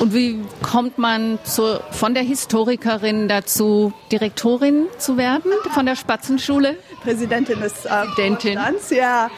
Und 0.00 0.12
wie 0.12 0.40
kommt 0.60 0.98
man 0.98 1.38
zu, 1.44 1.80
von 1.92 2.14
der 2.14 2.24
Historikerin 2.24 3.28
dazu, 3.28 3.92
Direktorin 4.10 4.86
zu 4.98 5.16
werden 5.16 5.52
von 5.72 5.86
der 5.86 5.94
Spatzenschule? 5.94 6.76
Präsidentin 7.04 7.60
des 7.60 7.84
äh, 7.84 7.88
Präsidentin. 7.88 8.58
ja. 8.90 9.30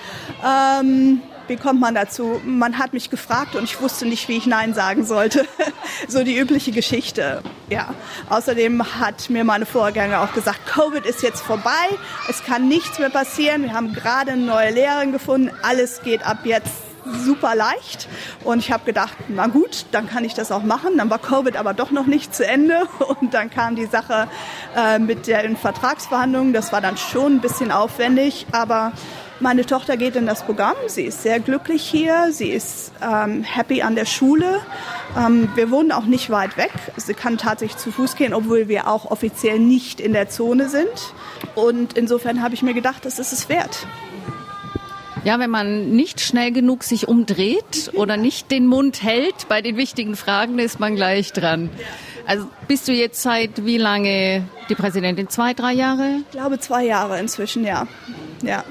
Ähm, 0.42 1.20
wie 1.50 1.56
kommt 1.56 1.80
man 1.80 1.96
dazu? 1.96 2.40
Man 2.44 2.78
hat 2.78 2.92
mich 2.92 3.10
gefragt 3.10 3.56
und 3.56 3.64
ich 3.64 3.80
wusste 3.80 4.06
nicht, 4.06 4.28
wie 4.28 4.36
ich 4.36 4.46
Nein 4.46 4.72
sagen 4.72 5.04
sollte. 5.04 5.44
so 6.08 6.22
die 6.22 6.38
übliche 6.38 6.70
Geschichte. 6.70 7.42
Ja. 7.68 7.92
Außerdem 8.28 9.00
hat 9.00 9.28
mir 9.30 9.42
meine 9.42 9.66
Vorgänger 9.66 10.22
auch 10.22 10.32
gesagt, 10.32 10.64
Covid 10.66 11.04
ist 11.04 11.24
jetzt 11.24 11.40
vorbei, 11.40 11.70
es 12.28 12.44
kann 12.44 12.68
nichts 12.68 13.00
mehr 13.00 13.10
passieren. 13.10 13.64
Wir 13.64 13.72
haben 13.72 13.92
gerade 13.92 14.30
eine 14.30 14.42
neue 14.42 14.70
Lehrerin 14.70 15.10
gefunden, 15.10 15.50
alles 15.62 16.02
geht 16.02 16.24
ab 16.24 16.38
jetzt 16.44 16.70
super 17.04 17.56
leicht. 17.56 18.08
Und 18.44 18.60
ich 18.60 18.70
habe 18.70 18.84
gedacht, 18.84 19.16
na 19.26 19.48
gut, 19.48 19.86
dann 19.90 20.08
kann 20.08 20.24
ich 20.24 20.34
das 20.34 20.52
auch 20.52 20.62
machen. 20.62 20.98
Dann 20.98 21.10
war 21.10 21.18
Covid 21.18 21.56
aber 21.56 21.74
doch 21.74 21.90
noch 21.90 22.06
nicht 22.06 22.32
zu 22.32 22.46
Ende. 22.46 22.82
Und 23.20 23.34
dann 23.34 23.50
kam 23.50 23.74
die 23.74 23.86
Sache 23.86 24.28
äh, 24.76 25.00
mit 25.00 25.26
den 25.26 25.56
Vertragsverhandlungen. 25.56 26.52
Das 26.52 26.72
war 26.72 26.80
dann 26.80 26.96
schon 26.96 27.36
ein 27.36 27.40
bisschen 27.40 27.72
aufwendig, 27.72 28.46
aber 28.52 28.92
meine 29.40 29.64
Tochter 29.64 29.96
geht 29.96 30.16
in 30.16 30.26
das 30.26 30.42
Programm. 30.44 30.76
Sie 30.86 31.04
ist 31.04 31.22
sehr 31.22 31.40
glücklich 31.40 31.82
hier. 31.82 32.28
Sie 32.30 32.50
ist 32.50 32.92
ähm, 33.02 33.42
happy 33.42 33.82
an 33.82 33.94
der 33.94 34.04
Schule. 34.04 34.60
Ähm, 35.16 35.48
wir 35.54 35.70
wohnen 35.70 35.92
auch 35.92 36.04
nicht 36.04 36.30
weit 36.30 36.56
weg. 36.56 36.72
Sie 36.96 37.14
kann 37.14 37.38
tatsächlich 37.38 37.78
zu 37.78 37.90
Fuß 37.90 38.16
gehen, 38.16 38.34
obwohl 38.34 38.68
wir 38.68 38.88
auch 38.88 39.10
offiziell 39.10 39.58
nicht 39.58 40.00
in 40.00 40.12
der 40.12 40.28
Zone 40.28 40.68
sind. 40.68 41.14
Und 41.54 41.94
insofern 41.94 42.42
habe 42.42 42.54
ich 42.54 42.62
mir 42.62 42.74
gedacht, 42.74 43.04
das 43.04 43.18
ist 43.18 43.32
es 43.32 43.48
wert. 43.48 43.86
Ja, 45.24 45.38
wenn 45.38 45.50
man 45.50 45.90
nicht 45.90 46.20
schnell 46.20 46.50
genug 46.50 46.82
sich 46.82 47.06
umdreht 47.06 47.90
oder 47.94 48.16
nicht 48.16 48.50
den 48.50 48.66
Mund 48.66 49.02
hält 49.02 49.48
bei 49.48 49.60
den 49.60 49.76
wichtigen 49.76 50.16
Fragen, 50.16 50.58
ist 50.58 50.80
man 50.80 50.96
gleich 50.96 51.32
dran. 51.32 51.68
Also 52.26 52.46
bist 52.68 52.88
du 52.88 52.92
jetzt 52.92 53.22
seit 53.22 53.66
wie 53.66 53.76
lange 53.76 54.44
die 54.68 54.74
Präsidentin? 54.74 55.28
Zwei, 55.28 55.52
drei 55.52 55.72
Jahre? 55.72 56.20
Ich 56.26 56.30
glaube 56.30 56.58
zwei 56.58 56.84
Jahre 56.84 57.18
inzwischen, 57.18 57.64
ja. 57.64 57.86
Ja. 58.42 58.64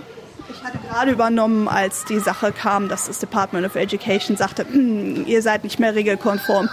Ich 0.50 0.64
hatte 0.64 0.80
gerade 0.80 1.12
übernommen, 1.12 1.68
als 1.68 2.06
die 2.06 2.20
Sache 2.20 2.52
kam, 2.52 2.90
dass 2.90 3.06
das 3.06 3.20
Department 3.20 3.66
of 3.66 3.76
Education 3.76 4.38
sagte, 4.38 4.66
hm, 4.70 5.26
ihr 5.28 5.42
seid 5.42 5.64
nicht 5.64 5.80
mehr 5.80 5.96
regelkonform. 5.96 6.70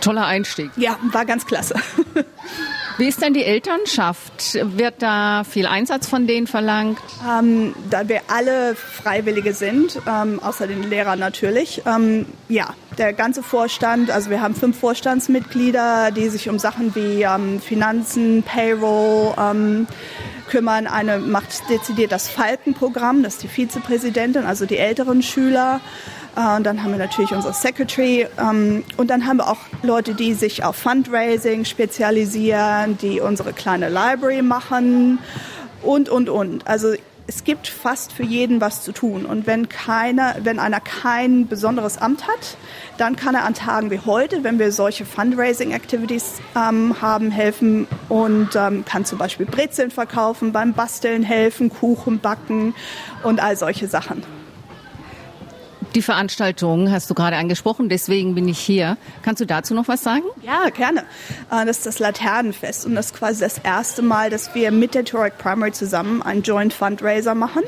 Toller 0.00 0.26
Einstieg. 0.26 0.70
Ja, 0.76 0.98
war 1.12 1.24
ganz 1.24 1.46
klasse. 1.46 1.74
Wie 2.96 3.08
ist 3.08 3.22
denn 3.22 3.34
die 3.34 3.42
Elternschaft? 3.42 4.54
Wird 4.54 5.02
da 5.02 5.42
viel 5.42 5.66
Einsatz 5.66 6.06
von 6.06 6.28
denen 6.28 6.46
verlangt? 6.46 6.98
Ähm, 7.28 7.74
da 7.90 8.08
wir 8.08 8.20
alle 8.28 8.76
Freiwillige 8.76 9.52
sind, 9.52 10.00
ähm, 10.06 10.38
außer 10.40 10.68
den 10.68 10.84
Lehrern 10.84 11.18
natürlich, 11.18 11.82
ähm, 11.86 12.26
ja, 12.48 12.68
der 12.96 13.12
ganze 13.12 13.42
Vorstand, 13.42 14.12
also 14.12 14.30
wir 14.30 14.40
haben 14.40 14.54
fünf 14.54 14.78
Vorstandsmitglieder, 14.78 16.12
die 16.12 16.28
sich 16.28 16.48
um 16.48 16.60
Sachen 16.60 16.94
wie 16.94 17.22
ähm, 17.22 17.60
Finanzen, 17.60 18.44
Payroll, 18.44 19.34
ähm, 19.38 19.88
kümmern. 20.54 20.86
Eine 20.86 21.18
macht 21.18 21.68
dezidiert 21.68 22.12
das 22.12 22.28
Falkenprogramm, 22.28 23.24
das 23.24 23.34
ist 23.34 23.42
die 23.42 23.48
Vizepräsidentin, 23.48 24.44
also 24.44 24.66
die 24.66 24.78
älteren 24.78 25.20
Schüler. 25.20 25.80
Äh, 26.36 26.56
und 26.56 26.64
dann 26.64 26.80
haben 26.84 26.92
wir 26.92 26.98
natürlich 26.98 27.32
unsere 27.32 27.52
Secretary. 27.52 28.28
Ähm, 28.38 28.84
und 28.96 29.10
dann 29.10 29.26
haben 29.26 29.38
wir 29.38 29.48
auch 29.48 29.58
Leute, 29.82 30.14
die 30.14 30.34
sich 30.34 30.62
auf 30.62 30.76
Fundraising 30.76 31.64
spezialisieren, 31.64 32.96
die 32.98 33.20
unsere 33.20 33.52
kleine 33.52 33.88
Library 33.88 34.42
machen 34.42 35.18
und, 35.82 36.08
und, 36.08 36.28
und. 36.28 36.64
Also 36.68 36.94
es 37.26 37.44
gibt 37.44 37.68
fast 37.68 38.12
für 38.12 38.22
jeden 38.22 38.60
was 38.60 38.82
zu 38.82 38.92
tun. 38.92 39.24
Und 39.24 39.46
wenn 39.46 39.68
keiner, 39.68 40.36
wenn 40.42 40.58
einer 40.58 40.80
kein 40.80 41.46
besonderes 41.46 41.98
Amt 41.98 42.26
hat, 42.28 42.56
dann 42.98 43.16
kann 43.16 43.34
er 43.34 43.44
an 43.44 43.54
Tagen 43.54 43.90
wie 43.90 44.00
heute, 44.00 44.44
wenn 44.44 44.58
wir 44.58 44.72
solche 44.72 45.04
Fundraising-Activities 45.04 46.40
ähm, 46.56 47.00
haben, 47.00 47.30
helfen 47.30 47.86
und 48.08 48.50
ähm, 48.56 48.84
kann 48.84 49.04
zum 49.04 49.18
Beispiel 49.18 49.46
Brezeln 49.46 49.90
verkaufen, 49.90 50.52
beim 50.52 50.74
Basteln 50.74 51.22
helfen, 51.22 51.70
Kuchen 51.70 52.18
backen 52.18 52.74
und 53.22 53.42
all 53.42 53.56
solche 53.56 53.88
Sachen. 53.88 54.22
Die 55.94 56.02
Veranstaltung 56.02 56.90
hast 56.90 57.08
du 57.08 57.14
gerade 57.14 57.36
angesprochen, 57.36 57.88
deswegen 57.88 58.34
bin 58.34 58.48
ich 58.48 58.58
hier. 58.58 58.96
Kannst 59.22 59.40
du 59.40 59.46
dazu 59.46 59.74
noch 59.74 59.86
was 59.86 60.02
sagen? 60.02 60.24
Ja, 60.42 60.68
gerne. 60.70 61.04
Äh, 61.52 61.64
das 61.66 61.78
ist 61.78 61.86
das 61.86 61.98
Laternenfest 62.00 62.84
und 62.84 62.96
das 62.96 63.06
ist 63.06 63.14
quasi 63.14 63.40
das 63.40 63.58
erste 63.58 64.02
Mal, 64.02 64.28
dass 64.28 64.56
wir 64.56 64.72
mit 64.72 64.94
der 64.94 65.04
Turek 65.04 65.38
Primary 65.38 65.70
zusammen 65.70 66.20
einen 66.20 66.42
Joint 66.42 66.72
Fundraiser 66.72 67.36
machen. 67.36 67.62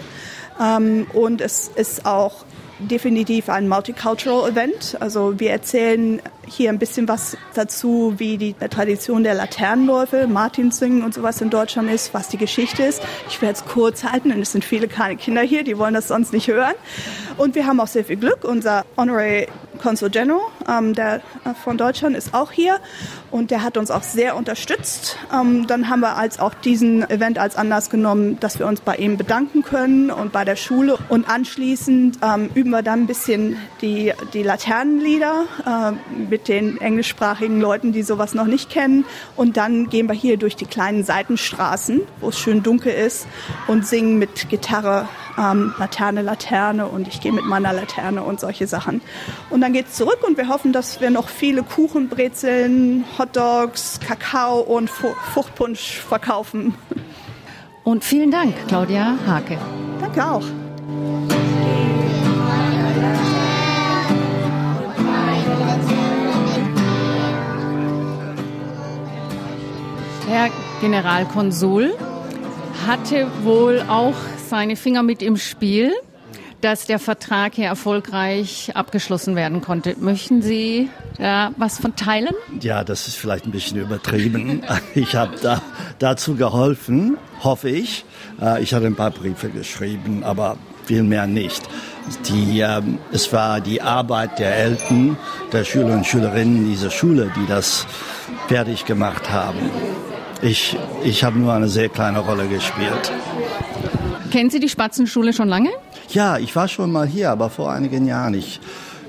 Ähm, 0.61 1.07
und 1.13 1.41
es 1.41 1.69
ist 1.69 2.05
auch 2.05 2.45
definitiv 2.81 3.49
ein 3.49 3.69
Multicultural 3.69 4.51
Event. 4.51 4.97
Also 4.99 5.39
wir 5.39 5.51
erzählen 5.51 6.21
hier 6.47 6.71
ein 6.71 6.79
bisschen 6.79 7.09
was 7.09 7.37
dazu, 7.55 8.15
wie 8.19 8.39
die 8.39 8.55
Tradition 8.55 9.25
der 9.25 9.35
Laternenläufe, 9.35 10.27
Martinsingen 10.27 11.03
und 11.03 11.15
sowas 11.15 11.41
in 11.41 11.51
Deutschland 11.51 11.91
ist, 11.91 12.15
was 12.15 12.29
die 12.29 12.39
Geschichte 12.39 12.83
ist. 12.85 13.03
Ich 13.29 13.43
werde 13.43 13.55
es 13.55 13.65
kurz 13.65 14.05
halten, 14.05 14.31
denn 14.31 14.41
es 14.41 14.53
sind 14.53 14.65
viele 14.65 14.89
kleine 14.89 15.17
Kinder 15.17 15.43
hier, 15.43 15.65
die 15.65 15.79
wollen 15.79 15.95
das 15.95 16.09
sonst 16.09 16.33
nicht 16.33 16.49
hören. 16.49 16.75
Und 17.37 17.55
wir 17.55 17.67
haben 17.67 17.81
auch 17.81 17.87
sehr 17.87 18.05
viel 18.05 18.17
Glück. 18.17 18.45
Unser 18.45 18.85
Honorary 18.97 19.49
Consul 19.77 20.11
General 20.11 20.41
ähm, 20.69 20.95
der, 20.95 21.17
äh, 21.17 21.55
von 21.63 21.77
Deutschland 21.79 22.17
ist 22.17 22.35
auch 22.35 22.51
hier 22.53 22.79
und 23.31 23.51
der 23.51 23.63
hat 23.63 23.77
uns 23.77 23.91
auch 23.91 24.03
sehr 24.03 24.37
unterstützt. 24.37 25.19
Ähm, 25.33 25.67
dann 25.67 25.89
haben 25.89 26.01
wir 26.01 26.17
als 26.17 26.39
auch 26.39 26.55
diesen 26.55 27.09
Event 27.11 27.39
als 27.39 27.57
Anlass 27.57 27.91
genommen, 27.91 28.41
dass 28.41 28.59
wir 28.59 28.67
uns 28.67 28.81
bei 28.81 28.97
ihm 28.97 29.17
bedanken 29.17 29.63
können 29.63 30.11
und 30.11 30.33
bei 30.33 30.45
der 30.45 30.57
Schule. 30.57 30.99
Und 31.09 31.29
anschließend 31.29 32.19
ähm, 32.23 32.51
üben 32.55 32.71
wir 32.71 32.83
dann 32.83 33.03
ein 33.03 33.07
bisschen 33.07 33.59
die, 33.81 34.13
die 34.33 34.43
Laternenlieder 34.43 35.45
äh, 35.65 36.23
mit 36.37 36.49
den 36.49 36.79
englischsprachigen 36.79 37.63
Leuten, 37.63 37.93
die 37.93 38.03
sowas 38.03 38.35
noch 38.35 38.45
nicht 38.45 38.69
kennen. 38.69 39.07
Und 39.37 39.57
dann 39.57 39.89
gehen 39.89 40.07
wir 40.07 40.15
hier 40.15 40.37
durch 40.37 40.55
die 40.55 40.67
kleinen 40.67 41.03
Seitenstraßen, 41.03 42.03
wo 42.21 42.29
es 42.29 42.39
schön 42.39 42.63
dunkel 42.63 42.93
ist 42.93 43.27
und 43.69 43.87
singen 43.87 44.19
mit 44.19 44.51
Gitarre 44.51 45.09
ähm, 45.39 45.73
Laterne, 45.79 46.21
Laterne 46.21 46.89
und 46.89 47.09
ich 47.09 47.23
gehe 47.23 47.33
mit 47.33 47.47
meiner 47.47 47.73
Laterne 47.73 48.23
und 48.23 48.39
solche 48.39 48.67
Sachen. 48.67 49.01
Und 49.49 49.63
dann 49.63 49.73
geht 49.73 49.87
es 49.87 49.95
zurück 49.95 50.19
und 50.27 50.37
wir 50.37 50.49
hoffen, 50.49 50.75
dass 50.75 51.01
wir 51.01 51.09
noch 51.09 51.29
viele 51.31 51.63
Kuchen, 51.63 52.11
Brezeln, 52.11 53.07
Hotdogs, 53.19 53.99
Kakao 54.07 54.61
und 54.61 54.91
Fruchtpunsch 54.91 56.01
verkaufen. 56.01 56.75
Und 57.83 58.05
vielen 58.05 58.31
Dank, 58.31 58.55
Claudia 58.69 59.17
Hake. 59.27 59.57
Danke 60.03 60.23
auch. 60.23 60.45
Generalkonsul 70.87 71.97
hatte 72.87 73.27
wohl 73.43 73.83
auch 73.89 74.15
seine 74.49 74.77
Finger 74.77 75.03
mit 75.03 75.21
im 75.21 75.37
Spiel, 75.37 75.93
dass 76.61 76.87
der 76.87 77.01
Vertrag 77.01 77.57
hier 77.57 77.67
erfolgreich 77.67 78.71
abgeschlossen 78.77 79.35
werden 79.35 79.63
konnte. 79.63 79.97
Möchten 79.99 80.43
Sie 80.43 80.89
da 81.19 81.51
was 81.57 81.81
von 81.81 81.97
teilen? 81.97 82.37
Ja, 82.61 82.85
das 82.85 83.09
ist 83.09 83.17
vielleicht 83.17 83.47
ein 83.47 83.51
bisschen 83.51 83.81
übertrieben. 83.81 84.63
Ich 84.95 85.17
habe 85.17 85.35
da, 85.43 85.61
dazu 85.99 86.37
geholfen, 86.37 87.19
hoffe 87.43 87.69
ich. 87.69 88.05
Äh, 88.41 88.63
ich 88.63 88.73
hatte 88.73 88.87
ein 88.87 88.95
paar 88.95 89.11
Briefe 89.11 89.49
geschrieben, 89.49 90.23
aber 90.23 90.57
viel 90.85 91.03
mehr 91.03 91.27
nicht. 91.27 91.65
Die, 92.29 92.61
äh, 92.61 92.81
es 93.11 93.33
war 93.33 93.61
die 93.61 93.83
Arbeit 93.83 94.39
der 94.39 94.55
Eltern, 94.55 95.17
der 95.53 95.65
Schüler 95.65 95.95
und 95.95 96.07
Schülerinnen 96.07 96.65
dieser 96.65 96.93
Schule, 96.93 97.33
die 97.35 97.47
das 97.49 97.89
fertig 98.47 98.85
gemacht 98.85 99.33
haben. 99.33 99.59
Ich, 100.43 100.77
ich 101.03 101.25
habe 101.25 101.39
nur 101.39 101.53
eine 101.53 101.69
sehr 101.69 101.89
kleine 101.89 102.21
Rolle 102.21 102.47
gespielt. 102.49 103.13
Kennen 104.31 104.51
Sie 104.51 104.61
die 104.61 104.69
Spatzenschule 104.69 105.33
schon 105.33 105.49
lange? 105.49 105.71
Ja, 106.11 106.39
ich 106.39 106.55
war 106.55 106.69
schon 106.69 106.93
mal 106.93 107.07
hier, 107.07 107.31
aber 107.31 107.51
vor 107.51 107.73
einigen 107.73 108.07
Jahren. 108.07 108.35
Ich 108.35 108.61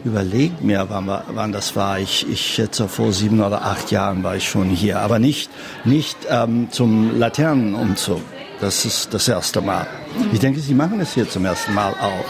überlege 0.05 0.53
mir, 0.61 0.85
wann, 0.89 1.07
wann, 1.33 1.51
das 1.51 1.75
war. 1.75 1.99
Ich, 1.99 2.27
ich 2.29 2.41
schätze, 2.41 2.87
vor 2.87 3.11
sieben 3.11 3.41
oder 3.41 3.63
acht 3.63 3.91
Jahren 3.91 4.23
war 4.23 4.35
ich 4.35 4.47
schon 4.47 4.69
hier. 4.69 4.99
Aber 4.99 5.19
nicht, 5.19 5.49
nicht 5.83 6.17
ähm, 6.29 6.69
zum 6.71 7.19
Laternenumzug. 7.19 8.21
Das 8.61 8.85
ist 8.85 9.13
das 9.13 9.27
erste 9.27 9.61
Mal. 9.61 9.85
Ich 10.31 10.39
denke, 10.39 10.59
Sie 10.59 10.73
machen 10.73 10.99
es 10.99 11.13
hier 11.13 11.29
zum 11.29 11.45
ersten 11.45 11.73
Mal 11.73 11.91
auch. 11.91 12.25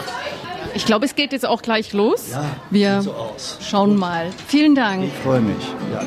Ich 0.74 0.84
glaube, 0.84 1.06
es 1.06 1.14
geht 1.14 1.32
jetzt 1.32 1.46
auch 1.46 1.62
gleich 1.62 1.92
los. 1.92 2.30
Ja, 2.32 2.44
Wir 2.70 3.02
so 3.02 3.14
schauen 3.60 3.96
mal. 3.96 4.26
Vielen 4.46 4.74
Dank. 4.74 5.04
Ich 5.04 5.12
freue 5.22 5.40
mich. 5.40 5.64
Ja. 5.92 6.02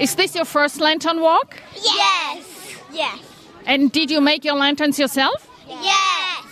Is 0.00 0.16
this 0.16 0.34
your 0.34 0.44
first 0.44 0.80
lantern 0.80 1.20
walk? 1.20 1.56
Yes. 1.74 2.76
Yes. 2.92 3.20
And 3.66 3.92
did 3.92 4.10
you 4.10 4.20
make 4.20 4.44
your 4.44 4.56
lanterns 4.56 4.98
yourself? 4.98 5.48
Yes. 5.68 6.44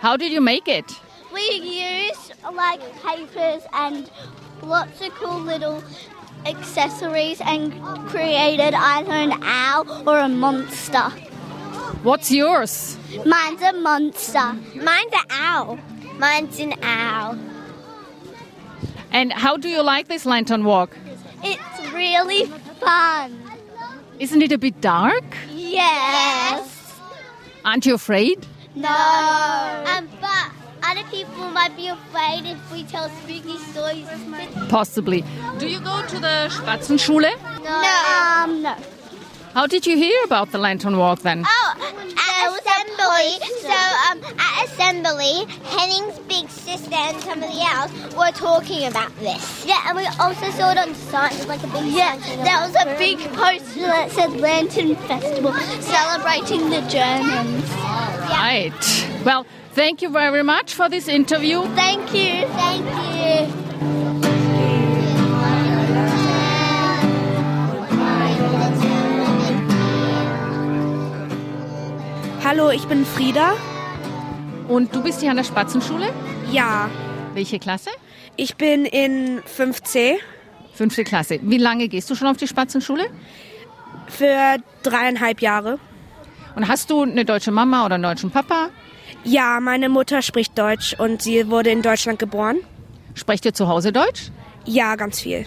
How 0.00 0.16
did 0.16 0.32
you 0.32 0.40
make 0.40 0.66
it? 0.66 0.90
We 1.32 1.42
use 1.42 2.32
like 2.54 2.80
papers 3.02 3.62
and 3.72 4.10
lots 4.62 5.00
of 5.02 5.10
cool 5.14 5.38
little 5.38 5.82
accessories 6.46 7.40
and 7.44 7.72
created 8.08 8.72
either 8.72 9.12
an 9.12 9.42
owl 9.42 10.08
or 10.08 10.18
a 10.18 10.28
monster. 10.28 11.10
What's 12.02 12.30
yours? 12.30 12.96
Mine's 13.24 13.60
a 13.62 13.72
monster. 13.72 14.52
Mine's 14.74 15.12
an 15.12 15.26
owl. 15.30 15.78
Mine's 16.18 16.58
an 16.58 16.74
owl. 16.82 17.38
And 19.10 19.32
how 19.32 19.56
do 19.56 19.68
you 19.68 19.82
like 19.82 20.08
this 20.08 20.24
lantern 20.24 20.64
walk? 20.64 20.96
It's 21.42 21.75
really 21.96 22.44
fun. 22.80 23.42
Isn't 24.18 24.42
it 24.42 24.52
a 24.52 24.58
bit 24.58 24.80
dark? 24.80 25.24
Yes. 25.54 27.00
Aren't 27.64 27.86
you 27.86 27.94
afraid? 27.94 28.46
No. 28.74 28.88
Um, 28.88 30.08
but 30.20 30.50
other 30.82 31.02
people 31.10 31.48
might 31.50 31.74
be 31.76 31.88
afraid 31.88 32.44
if 32.46 32.72
we 32.72 32.84
tell 32.84 33.08
spooky 33.08 33.58
stories. 33.58 34.06
Possibly. 34.68 35.24
Do 35.58 35.66
you 35.68 35.80
go 35.80 36.04
to 36.06 36.18
the 36.18 36.48
Spatzenschule? 36.50 37.32
No. 37.64 37.74
Um, 37.74 38.62
no. 38.62 38.76
How 39.54 39.66
did 39.66 39.86
you 39.86 39.96
hear 39.96 40.22
about 40.24 40.52
the 40.52 40.58
lantern 40.58 40.98
walk 40.98 41.20
then? 41.20 41.44
Oh, 41.46 41.74
at 41.80 42.48
assembly. 42.60 43.28
So, 45.06 45.12
um, 45.12 45.48
Henning's 45.62 46.18
big 46.26 46.48
sister 46.50 46.96
and 46.96 47.22
somebody 47.22 47.60
else 47.60 47.92
were 48.16 48.32
talking 48.32 48.88
about 48.88 49.14
this. 49.20 49.64
Yeah, 49.64 49.80
and 49.86 49.96
we 49.96 50.04
also 50.18 50.50
saw 50.50 50.72
it 50.72 50.78
on 50.78 50.92
signs, 50.96 51.46
like 51.46 51.62
a 51.62 51.68
big 51.68 51.92
yeah. 51.92 52.16
There 52.16 52.60
was 52.66 52.74
a 52.74 52.98
big 52.98 53.18
poster 53.34 53.86
that 53.86 54.10
said 54.10 54.32
Lantern 54.40 54.96
Festival, 54.96 55.52
celebrating 55.80 56.70
the 56.70 56.80
Germans. 56.88 57.70
Right. 58.30 58.72
Well, 59.24 59.46
thank 59.74 60.02
you 60.02 60.08
very 60.08 60.42
much 60.42 60.74
for 60.74 60.88
this 60.88 61.06
interview. 61.06 61.62
Thank 61.76 62.12
you. 62.12 62.48
Thank 62.48 62.84
you. 63.14 63.66
Hallo, 72.42 72.70
ich 72.70 72.88
bin 72.88 73.04
Frieda. 73.04 73.56
Und 74.68 74.94
du 74.94 75.02
bist 75.02 75.20
hier 75.20 75.30
an 75.30 75.36
der 75.36 75.44
Spatzenschule? 75.44 76.12
Ja, 76.52 76.88
Welche 77.34 77.58
Klasse? 77.58 77.90
ich 78.36 78.56
bin 78.56 78.84
in 78.84 79.40
5C 79.42 80.14
Fünfte 80.74 81.04
Klasse. 81.04 81.38
Wie 81.42 81.56
lange 81.56 81.88
gehst 81.88 82.10
du 82.10 82.14
schon 82.14 82.28
auf 82.28 82.36
die 82.36 82.46
Spatzenschule? 82.48 83.06
für 84.08 84.58
dreieinhalb 84.84 85.40
Jahre. 85.40 85.78
Und 86.54 86.68
hast 86.68 86.90
du 86.90 87.02
eine 87.02 87.24
deutsche 87.24 87.50
Mama 87.50 87.84
oder 87.84 87.94
einen 87.96 88.04
deutschen 88.04 88.30
Papa? 88.30 88.68
Ja, 89.24 89.58
meine 89.60 89.88
Mutter 89.88 90.22
spricht 90.22 90.56
Deutsch 90.56 90.94
und 90.96 91.22
sie 91.22 91.48
wurde 91.50 91.70
in 91.70 91.82
Deutschland 91.82 92.18
geboren. 92.20 92.58
Sprecht 93.14 93.44
ihr 93.46 93.52
zu 93.54 93.66
Hause 93.66 93.92
Deutsch? 93.92 94.30
Ja, 94.64 94.94
ganz 94.94 95.20
viel. 95.20 95.46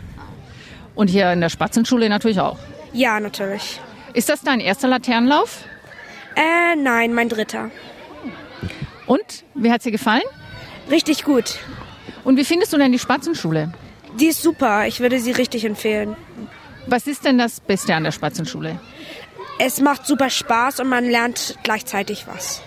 Und 0.93 1.07
hier 1.09 1.31
in 1.31 1.39
der 1.39 1.47
Spatzenschule 1.49 2.09
natürlich 2.09 2.39
auch. 2.41 2.57
Ja, 2.91 3.19
natürlich. 3.21 3.79
Ist 4.13 4.27
das 4.27 4.41
dein 4.41 4.59
erster 4.59 4.89
Laternenlauf? 4.89 5.63
Äh, 6.35 6.75
nein, 6.75 7.13
mein 7.13 7.29
dritter. 7.29 7.71
Und 9.09 9.43
wie 9.55 9.71
hat's 9.71 9.85
dir 9.85 9.91
gefallen? 9.91 10.21
Richtig 10.91 11.23
gut. 11.23 11.57
Und 12.23 12.37
wie 12.37 12.45
findest 12.45 12.71
du 12.73 12.77
denn 12.77 12.91
die 12.91 12.99
Spatzenschule? 12.99 13.73
Die 14.19 14.27
ist 14.27 14.43
super. 14.43 14.85
Ich 14.85 14.99
würde 14.99 15.19
sie 15.19 15.31
richtig 15.31 15.65
empfehlen. 15.65 16.15
Was 16.85 17.07
ist 17.07 17.25
denn 17.25 17.39
das 17.39 17.59
Beste 17.59 17.95
an 17.95 18.03
der 18.03 18.11
Spatzenschule? 18.11 18.79
Es 19.57 19.81
macht 19.81 20.05
super 20.05 20.29
Spaß 20.29 20.79
und 20.79 20.89
man 20.89 21.05
lernt 21.05 21.57
gleichzeitig 21.63 22.27
was. 22.27 22.61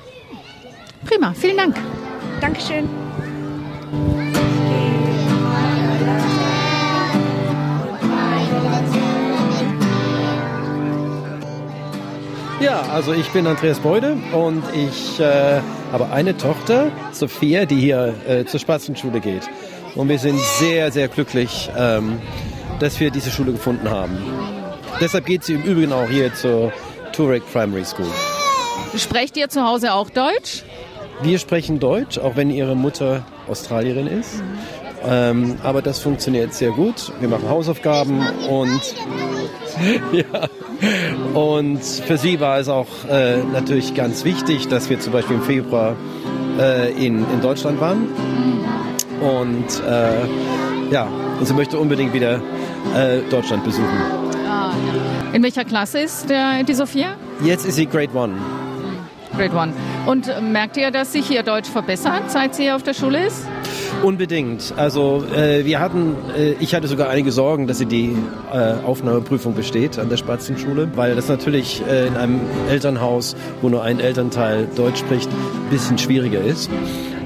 Prima, 1.07 1.33
vielen 1.33 1.59
Dank. 1.59 1.77
Dankeschön. 2.41 2.89
Ja, 12.63 12.83
also 12.93 13.13
ich 13.13 13.29
bin 13.31 13.49
Andreas 13.49 13.81
Beude 13.81 14.17
und 14.33 14.63
ich 14.73 15.19
äh, 15.19 15.61
habe 15.91 16.11
eine 16.13 16.37
Tochter, 16.37 16.93
Sophia, 17.11 17.67
die 17.67 17.75
hier 17.75 18.15
äh, 18.29 18.45
zur 18.45 18.61
Spatzenschule 18.61 19.19
geht. 19.19 19.51
Und 19.97 20.09
wir 20.09 20.21
sind 20.21 20.39
sehr, 20.39 20.93
sehr 20.93 21.09
glücklich, 21.09 21.69
ähm, 21.77 22.21
dass 22.79 23.01
wir 23.01 23.11
diese 23.11 23.31
Schule 23.31 23.51
gefunden 23.51 23.91
haben. 23.91 24.17
Deshalb 25.01 25.27
geht 25.27 25.43
sie 25.43 25.55
im 25.55 25.63
Übrigen 25.63 25.93
auch 25.93 26.09
hier 26.09 26.33
zur 26.35 26.73
Turek 27.13 27.43
Primary 27.53 27.85
School. 27.85 28.07
Sprecht 28.97 29.37
ihr 29.37 29.49
zu 29.49 29.67
Hause 29.67 29.93
auch 29.93 30.09
Deutsch? 30.09 30.63
Wir 31.21 31.41
sprechen 31.41 31.81
Deutsch, 31.81 32.19
auch 32.19 32.37
wenn 32.37 32.49
ihre 32.49 32.77
Mutter 32.77 33.25
Australierin 33.49 34.07
ist. 34.07 34.41
Ähm, 35.05 35.57
aber 35.63 35.83
das 35.83 35.99
funktioniert 35.99 36.55
sehr 36.55 36.71
gut. 36.71 37.13
Wir 37.21 37.29
machen 37.29 37.49
Hausaufgaben 37.49 38.21
und 38.49 38.81
ja. 40.13 40.49
Und 41.35 41.83
für 41.83 42.19
sie 42.19 42.41
war 42.41 42.59
es 42.59 42.69
auch 42.69 42.89
äh, 43.09 43.39
natürlich 43.53 43.95
ganz 43.95 44.25
wichtig, 44.25 44.69
dass 44.69 44.91
wir 44.91 45.01
zum 45.01 45.13
Beispiel 45.13 45.37
im 45.37 45.43
Februar 45.43 45.97
äh, 46.59 46.91
in, 46.93 47.19
in 47.19 47.41
Deutschland 47.41 47.81
waren. 47.81 48.09
Und 49.21 49.83
äh, 49.89 50.93
ja, 50.93 51.09
und 51.39 51.47
sie 51.47 51.55
möchte 51.55 51.79
unbedingt 51.79 52.13
wieder 52.13 52.41
äh, 52.97 53.21
Deutschland 53.31 53.65
besuchen. 53.65 53.89
In 55.33 55.43
welcher 55.43 55.65
Klasse 55.65 56.01
ist 56.01 56.29
der, 56.29 56.63
die 56.65 56.75
Sophia? 56.75 57.17
Jetzt 57.43 57.65
ist 57.65 57.77
sie 57.77 57.87
Grade 57.87 58.15
One. 58.15 58.35
Grade 59.37 59.57
One. 59.57 59.73
Und 60.07 60.31
merkt 60.43 60.77
ihr, 60.77 60.91
dass 60.91 61.13
sich 61.13 61.31
ihr 61.31 61.43
Deutsch 61.43 61.69
verbessert, 61.71 62.31
seit 62.31 62.55
sie 62.55 62.71
auf 62.71 62.83
der 62.83 62.93
Schule 62.93 63.27
ist? 63.27 63.47
Unbedingt. 64.03 64.75
Also 64.77 65.25
äh, 65.35 65.65
wir 65.65 65.79
hatten, 65.81 66.17
äh, 66.37 66.55
ich 66.61 66.75
hatte 66.75 66.89
sogar 66.89 67.09
einige 67.09 67.31
Sorgen, 67.31 67.67
dass 67.67 67.79
sie 67.79 67.87
die 67.87 68.17
äh, 68.53 68.75
Aufnahmeprüfung 68.85 69.55
besteht 69.55 69.99
an 69.99 70.09
der 70.09 70.17
Spatzenschule, 70.17 70.89
weil 70.97 71.15
das 71.15 71.29
natürlich 71.29 71.83
äh, 71.89 72.09
in 72.09 72.17
einem 72.17 72.41
Elternhaus, 72.69 73.37
wo 73.61 73.69
nur 73.69 73.83
ein 73.83 74.01
Elternteil 74.01 74.69
Deutsch 74.75 74.99
spricht, 74.99 75.31
ein 75.31 75.71
bisschen 75.71 75.99
schwieriger 75.99 76.41
ist. 76.41 76.71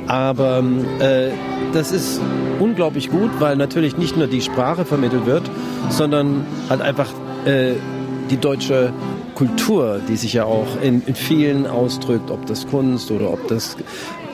Aber 0.07 0.63
äh, 1.01 1.31
das 1.73 1.93
ist 1.93 2.21
unglaublich 2.61 3.11
gut, 3.11 3.31
weil 3.39 3.57
natürlich 3.57 3.97
nicht 3.97 4.17
nur 4.17 4.27
die 4.27 4.43
Sprache 4.43 4.85
vermittelt 4.85 5.27
wird, 5.27 5.43
sondern 5.89 6.47
halt 6.69 6.81
einfach 6.81 7.11
äh, 7.45 7.75
die 8.31 8.37
deutsche 8.37 8.93
Kultur, 9.35 10.01
die 10.09 10.17
sich 10.17 10.33
ja 10.33 10.45
auch 10.45 10.81
in, 10.83 11.03
in 11.07 11.15
vielen 11.15 11.67
ausdrückt, 11.67 12.31
ob 12.31 12.47
das 12.47 12.67
Kunst 12.67 13.11
oder 13.11 13.31
ob 13.33 13.49
das 13.49 13.77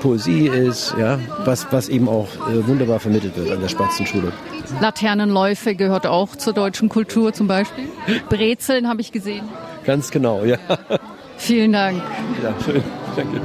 Poesie 0.02 0.48
ist, 0.48 0.96
ja, 0.98 1.20
was, 1.44 1.68
was 1.70 1.88
eben 1.88 2.08
auch 2.08 2.26
äh, 2.48 2.66
wunderbar 2.66 2.98
vermittelt 2.98 3.36
wird 3.36 3.52
an 3.52 3.60
der 3.60 3.68
Spatzenschule. 3.68 4.32
Laternenläufe 4.80 5.76
gehört 5.76 6.08
auch 6.08 6.34
zur 6.34 6.52
deutschen 6.52 6.88
Kultur 6.88 7.32
zum 7.32 7.46
Beispiel. 7.46 7.84
Brezeln 8.28 8.88
habe 8.88 9.00
ich 9.00 9.12
gesehen. 9.12 9.48
Ganz 9.84 10.10
genau, 10.10 10.42
ja. 10.42 10.58
Vielen 11.36 11.72
Dank. 11.72 12.02
Ja, 12.42 12.52
schön. 12.64 12.82
Danke. 13.14 13.40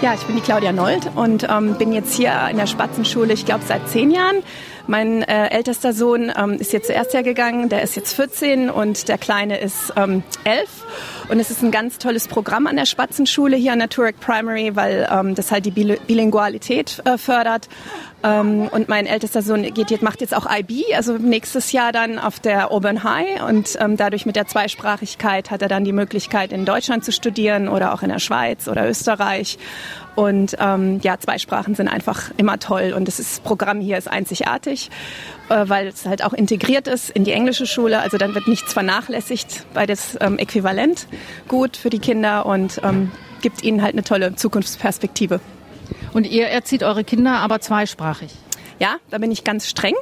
Ja, 0.00 0.12
ich 0.12 0.22
bin 0.24 0.36
die 0.36 0.42
Claudia 0.42 0.72
Nold 0.72 1.10
und 1.14 1.46
ähm, 1.50 1.78
bin 1.78 1.92
jetzt 1.92 2.14
hier 2.14 2.32
in 2.50 2.58
der 2.58 2.66
Spatzenschule, 2.66 3.32
ich 3.32 3.46
glaube, 3.46 3.64
seit 3.66 3.88
zehn 3.88 4.10
Jahren. 4.10 4.36
Mein 4.86 5.22
äh, 5.22 5.48
ältester 5.48 5.92
Sohn 5.92 6.30
ähm, 6.36 6.54
ist 6.54 6.72
jetzt 6.72 6.88
zuerst 6.88 7.14
Jahr 7.14 7.22
gegangen, 7.22 7.68
der 7.68 7.82
ist 7.82 7.96
jetzt 7.96 8.14
14 8.14 8.68
und 8.68 9.08
der 9.08 9.16
Kleine 9.16 9.58
ist 9.58 9.92
ähm, 9.96 10.22
11. 10.44 10.68
Und 11.28 11.40
es 11.40 11.50
ist 11.50 11.62
ein 11.62 11.70
ganz 11.70 11.98
tolles 11.98 12.28
Programm 12.28 12.66
an 12.66 12.76
der 12.76 12.84
Spatzenschule 12.84 13.56
hier 13.56 13.72
an 13.72 13.78
der 13.78 13.88
Turek 13.88 14.20
Primary, 14.20 14.76
weil 14.76 15.08
ähm, 15.10 15.34
das 15.34 15.50
halt 15.50 15.64
die 15.64 15.70
Bil 15.70 15.98
Bilingualität 16.06 17.00
äh, 17.04 17.16
fördert. 17.16 17.68
Ähm, 18.24 18.68
und 18.72 18.88
mein 18.88 19.06
ältester 19.06 19.42
Sohn 19.42 19.62
geht 19.74 19.90
jetzt, 19.90 20.02
macht 20.02 20.22
jetzt 20.22 20.34
auch 20.34 20.46
IB, 20.50 20.94
also 20.94 21.18
nächstes 21.18 21.72
Jahr 21.72 21.92
dann 21.92 22.18
auf 22.18 22.40
der 22.40 22.72
Auburn 22.72 23.04
High. 23.04 23.42
Und 23.46 23.76
ähm, 23.78 23.98
dadurch 23.98 24.24
mit 24.24 24.34
der 24.34 24.46
Zweisprachigkeit 24.46 25.50
hat 25.50 25.60
er 25.60 25.68
dann 25.68 25.84
die 25.84 25.92
Möglichkeit, 25.92 26.50
in 26.50 26.64
Deutschland 26.64 27.04
zu 27.04 27.12
studieren 27.12 27.68
oder 27.68 27.92
auch 27.92 28.02
in 28.02 28.08
der 28.08 28.18
Schweiz 28.18 28.66
oder 28.66 28.88
Österreich. 28.88 29.58
Und 30.14 30.56
ähm, 30.58 31.00
ja, 31.02 31.18
zwei 31.18 31.38
Sprachen 31.38 31.74
sind 31.74 31.88
einfach 31.88 32.30
immer 32.36 32.58
toll 32.58 32.94
und 32.96 33.08
das 33.08 33.40
Programm 33.40 33.80
hier 33.80 33.98
ist 33.98 34.08
einzigartig, 34.08 34.90
äh, 35.48 35.64
weil 35.68 35.88
es 35.88 36.06
halt 36.06 36.24
auch 36.24 36.32
integriert 36.32 36.86
ist 36.86 37.10
in 37.10 37.24
die 37.24 37.32
englische 37.32 37.66
Schule. 37.66 37.98
Also 38.00 38.16
dann 38.16 38.34
wird 38.34 38.46
nichts 38.46 38.72
vernachlässigt, 38.72 39.66
beides 39.74 40.16
ähm, 40.20 40.38
äquivalent 40.38 41.08
gut 41.48 41.76
für 41.76 41.90
die 41.90 41.98
Kinder 41.98 42.46
und 42.46 42.80
ähm, 42.84 43.10
gibt 43.42 43.64
ihnen 43.64 43.82
halt 43.82 43.94
eine 43.94 44.04
tolle 44.04 44.36
Zukunftsperspektive. 44.36 45.40
Und 46.12 46.26
ihr 46.26 46.46
erzieht 46.46 46.82
eure 46.82 47.04
Kinder 47.04 47.38
aber 47.38 47.60
zweisprachig? 47.60 48.30
Ja, 48.78 48.96
da 49.10 49.18
bin 49.18 49.30
ich 49.30 49.44
ganz 49.44 49.68
streng. 49.68 49.94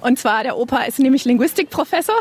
Und 0.00 0.18
zwar, 0.18 0.42
der 0.42 0.56
Opa 0.56 0.82
ist 0.84 0.98
nämlich 0.98 1.24
Linguistikprofessor 1.24 2.14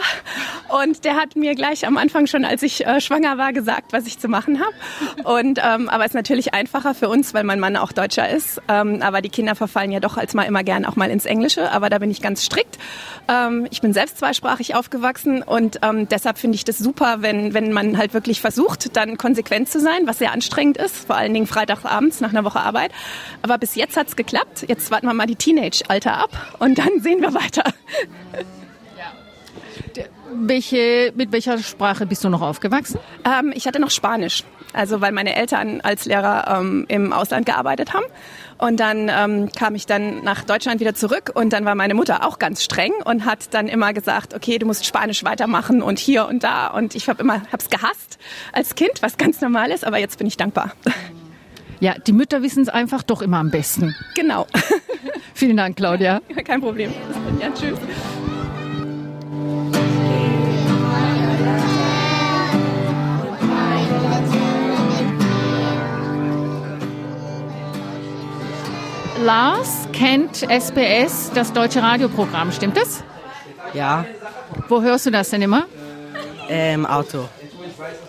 und 0.69 1.05
der 1.05 1.15
hat 1.15 1.35
mir 1.35 1.55
gleich 1.55 1.85
am 1.85 1.97
Anfang 1.97 2.27
schon, 2.27 2.45
als 2.45 2.63
ich 2.63 2.85
äh, 2.85 2.99
schwanger 2.99 3.37
war, 3.37 3.53
gesagt, 3.53 3.93
was 3.93 4.07
ich 4.07 4.19
zu 4.19 4.27
machen 4.27 4.59
habe. 4.59 4.73
Und 5.23 5.59
ähm, 5.63 5.89
aber 5.89 6.05
es 6.05 6.11
ist 6.11 6.15
natürlich 6.15 6.53
einfacher 6.53 6.95
für 6.95 7.09
uns, 7.09 7.33
weil 7.33 7.43
mein 7.43 7.59
Mann 7.59 7.75
auch 7.77 7.91
Deutscher 7.91 8.27
ist. 8.29 8.61
Ähm, 8.67 9.01
aber 9.01 9.21
die 9.21 9.29
Kinder 9.29 9.55
verfallen 9.55 9.91
ja 9.91 9.99
doch 9.99 10.17
als 10.17 10.33
mal 10.33 10.43
immer 10.43 10.63
gern 10.63 10.85
auch 10.85 10.95
mal 10.95 11.11
ins 11.11 11.25
Englische. 11.25 11.71
Aber 11.71 11.89
da 11.89 11.99
bin 11.99 12.09
ich 12.09 12.21
ganz 12.21 12.43
strikt. 12.43 12.77
Ähm, 13.27 13.67
ich 13.69 13.81
bin 13.81 13.93
selbst 13.93 14.17
zweisprachig 14.17 14.75
aufgewachsen 14.75 15.43
und 15.43 15.79
ähm, 15.83 16.07
deshalb 16.09 16.37
finde 16.37 16.55
ich 16.55 16.65
das 16.65 16.79
super, 16.79 17.17
wenn 17.19 17.53
wenn 17.53 17.71
man 17.71 17.97
halt 17.97 18.13
wirklich 18.13 18.41
versucht, 18.41 18.95
dann 18.95 19.17
konsequent 19.17 19.69
zu 19.69 19.79
sein, 19.79 20.07
was 20.07 20.17
sehr 20.17 20.31
anstrengend 20.31 20.77
ist, 20.77 21.07
vor 21.07 21.15
allen 21.15 21.33
Dingen 21.33 21.47
freitagsabends 21.47 22.19
nach 22.21 22.29
einer 22.29 22.43
Woche 22.43 22.59
Arbeit. 22.59 22.91
Aber 23.41 23.57
bis 23.57 23.75
jetzt 23.75 23.95
hat's 23.97 24.15
geklappt. 24.15 24.65
Jetzt 24.67 24.89
warten 24.91 25.07
wir 25.07 25.13
mal 25.13 25.27
die 25.27 25.35
Teenage-Alter 25.35 25.98
Alter 25.99 26.17
ab 26.17 26.55
und 26.59 26.77
dann 26.77 27.01
sehen 27.01 27.21
wir 27.21 27.33
weiter. 27.33 27.63
Welche, 30.31 31.11
mit 31.15 31.31
welcher 31.31 31.57
Sprache 31.57 32.05
bist 32.05 32.23
du 32.23 32.29
noch 32.29 32.41
aufgewachsen? 32.41 32.99
Ähm, 33.25 33.51
ich 33.53 33.67
hatte 33.67 33.79
noch 33.79 33.89
Spanisch, 33.89 34.43
also 34.71 35.01
weil 35.01 35.11
meine 35.11 35.35
Eltern 35.35 35.81
als 35.81 36.05
Lehrer 36.05 36.59
ähm, 36.59 36.85
im 36.87 37.11
Ausland 37.11 37.45
gearbeitet 37.45 37.93
haben. 37.93 38.05
Und 38.57 38.79
dann 38.79 39.09
ähm, 39.09 39.49
kam 39.57 39.75
ich 39.75 39.85
dann 39.85 40.23
nach 40.23 40.43
Deutschland 40.43 40.79
wieder 40.79 40.93
zurück 40.93 41.31
und 41.33 41.51
dann 41.51 41.65
war 41.65 41.75
meine 41.75 41.93
Mutter 41.93 42.25
auch 42.25 42.39
ganz 42.39 42.63
streng 42.63 42.93
und 43.05 43.25
hat 43.25 43.53
dann 43.53 43.67
immer 43.67 43.93
gesagt, 43.93 44.33
okay, 44.33 44.59
du 44.59 44.65
musst 44.65 44.85
Spanisch 44.85 45.23
weitermachen 45.23 45.81
und 45.81 45.97
hier 45.99 46.27
und 46.27 46.43
da. 46.43 46.67
Und 46.67 46.95
ich 46.95 47.09
habe 47.09 47.21
immer 47.21 47.41
hab's 47.51 47.69
gehasst 47.69 48.19
als 48.53 48.75
Kind, 48.75 49.01
was 49.01 49.17
ganz 49.17 49.41
normal 49.41 49.71
ist, 49.71 49.85
aber 49.85 49.97
jetzt 49.97 50.17
bin 50.17 50.27
ich 50.27 50.37
dankbar. 50.37 50.71
Ja, 51.79 51.93
die 51.97 52.11
Mütter 52.11 52.41
wissen 52.41 52.61
es 52.63 52.69
einfach 52.69 53.03
doch 53.03 53.21
immer 53.21 53.37
am 53.37 53.51
besten. 53.51 53.95
Genau. 54.15 54.47
Vielen 55.33 55.55
Dank, 55.55 55.77
Claudia. 55.77 56.21
Kein 56.45 56.59
Problem. 56.59 56.93
Ja, 57.39 57.49
tschüss. 57.51 57.79
Lars 69.23 69.87
kennt 69.91 70.49
SBS, 70.49 71.31
das 71.33 71.51
deutsche 71.51 71.81
Radioprogramm, 71.81 72.51
stimmt 72.51 72.77
das? 72.77 73.03
Ja. 73.73 74.05
Wo 74.69 74.81
hörst 74.81 75.05
du 75.05 75.11
das 75.11 75.29
denn 75.29 75.41
immer? 75.41 75.65
Im 76.47 76.85
Auto. 76.85 77.27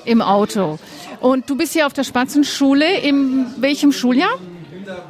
Im 0.05 0.23
Auto. 0.23 0.79
Und 1.21 1.51
du 1.51 1.57
bist 1.57 1.73
hier 1.73 1.87
auf 1.87 1.93
der 1.93 2.05
Spatzenschule. 2.05 2.99
In 2.99 3.47
welchem 3.59 3.93
Schuljahr? 3.93 4.39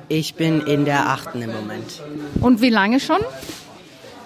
Ich 0.09 0.35
bin 0.35 0.61
in 0.61 0.85
der 0.85 1.09
achten 1.09 1.41
im 1.43 1.53
Moment. 1.53 2.03
Und 2.41 2.61
wie 2.61 2.71
lange 2.71 3.01
schon? 3.01 3.21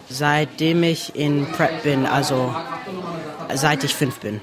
Seitdem 0.09 0.83
ich 0.83 1.14
in 1.14 1.47
Prep 1.47 1.83
bin, 1.83 2.07
also 2.07 2.55
seit 3.55 3.85
ich 3.85 3.94
fünf 3.94 4.20
bin. 4.20 4.40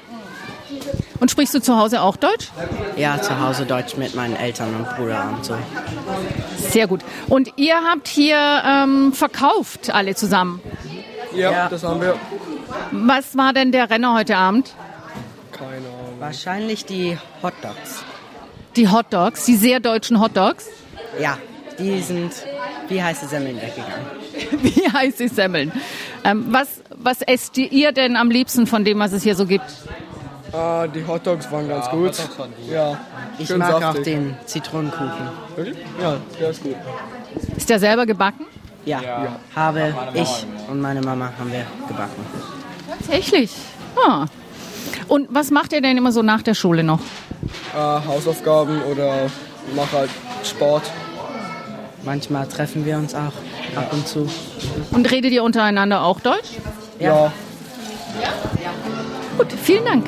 Und 1.20 1.30
sprichst 1.30 1.54
du 1.54 1.62
zu 1.62 1.78
Hause 1.78 2.02
auch 2.02 2.16
Deutsch? 2.16 2.50
Ja, 2.98 3.22
zu 3.22 3.40
Hause 3.40 3.66
Deutsch 3.66 3.96
mit 3.96 4.16
meinen 4.16 4.36
Eltern 4.36 4.76
und 4.76 4.96
Bruder 4.96 5.34
und 5.36 5.46
so. 5.46 5.56
Sehr 6.58 6.88
gut. 6.88 7.02
Und 7.28 7.54
ihr 7.58 7.76
habt 7.76 8.08
hier 8.08 8.38
ähm, 8.66 9.14
verkauft 9.14 9.94
alle 9.94 10.16
zusammen? 10.16 10.62
Ja, 11.36 11.52
ja, 11.52 11.70
das 11.70 11.84
haben 11.84 12.02
wir. 12.02 12.16
Was 12.92 13.38
war 13.38 13.54
denn 13.54 13.72
der 13.72 13.90
Renner 13.90 14.16
heute 14.16 14.36
Abend? 14.36 14.74
Wahrscheinlich 16.22 16.86
die 16.86 17.18
Hot 17.42 17.56
Dogs. 17.64 18.04
Die 18.76 18.88
Hot 18.88 19.08
Dogs, 19.10 19.44
die 19.46 19.56
sehr 19.56 19.80
deutschen 19.80 20.22
Hot 20.22 20.38
Dogs? 20.38 20.68
Ja, 21.20 21.40
die 21.80 22.00
sind 22.00 22.32
wie 22.90 23.02
heiße 23.02 23.28
Semmeln 23.28 23.56
weggegangen. 23.60 24.06
wie 24.62 24.88
heiße 24.88 25.30
Semmeln. 25.30 25.72
Ähm, 26.24 26.46
was, 26.50 26.84
was 26.96 27.24
esst 27.24 27.58
ihr 27.58 27.92
denn 27.92 28.16
am 28.16 28.30
liebsten 28.30 28.68
von 28.68 28.86
dem, 28.86 29.00
was 29.00 29.14
es 29.14 29.24
hier 29.24 29.34
so 29.36 29.48
gibt? 29.48 29.66
Ah, 30.54 30.86
die 30.86 31.04
Hot 31.08 31.26
Dogs 31.26 31.52
waren 31.52 31.68
ganz 31.68 31.88
ja, 31.88 31.92
gut. 31.92 32.38
Waren 32.38 32.52
gut. 32.52 32.72
Ja, 32.72 33.00
ich 33.40 33.50
mag 33.58 33.72
saftig. 33.72 33.86
auch 33.86 34.04
den 34.04 34.36
Zitronenkuchen. 34.46 35.30
Wirklich? 35.56 35.78
Ja, 36.00 36.18
der 36.40 36.50
ist 36.52 36.62
gut. 36.62 36.76
Ist 37.58 37.68
der 37.68 37.80
selber 37.80 38.06
gebacken? 38.06 38.46
Ja, 38.86 39.02
ja. 39.02 39.40
habe 39.56 39.92
ich 40.14 40.46
und 40.70 40.82
meine 40.82 41.02
Mama 41.02 41.32
haben 41.40 41.52
wir 41.52 41.66
gebacken. 41.88 42.26
Tatsächlich? 42.88 43.52
Ah. 43.96 44.28
Und 45.12 45.28
was 45.30 45.52
macht 45.52 45.74
ihr 45.74 45.82
denn 45.82 45.97
immer 45.97 46.13
so 46.13 46.21
nach 46.21 46.41
der 46.41 46.54
Schule 46.54 46.86
noch? 46.86 47.02
Äh, 47.76 47.78
Hausaufgaben 47.78 48.82
oder 48.84 49.30
mache 49.76 49.97
halt 49.97 50.10
Sport. 50.45 50.84
Manchmal 52.06 52.47
treffen 52.47 52.86
wir 52.86 52.95
uns 52.95 53.13
auch 53.13 53.34
ab 53.76 53.91
und 53.91 54.08
zu. 54.08 54.30
Und 54.91 55.12
redet 55.12 55.34
ihr 55.34 55.43
untereinander 55.43 56.04
auch 56.04 56.21
Deutsch? 56.21 56.52
Ja. 56.97 57.26
ja. 57.26 57.32
Gut, 59.38 59.52
vielen 59.52 59.84
Dank. 59.84 60.08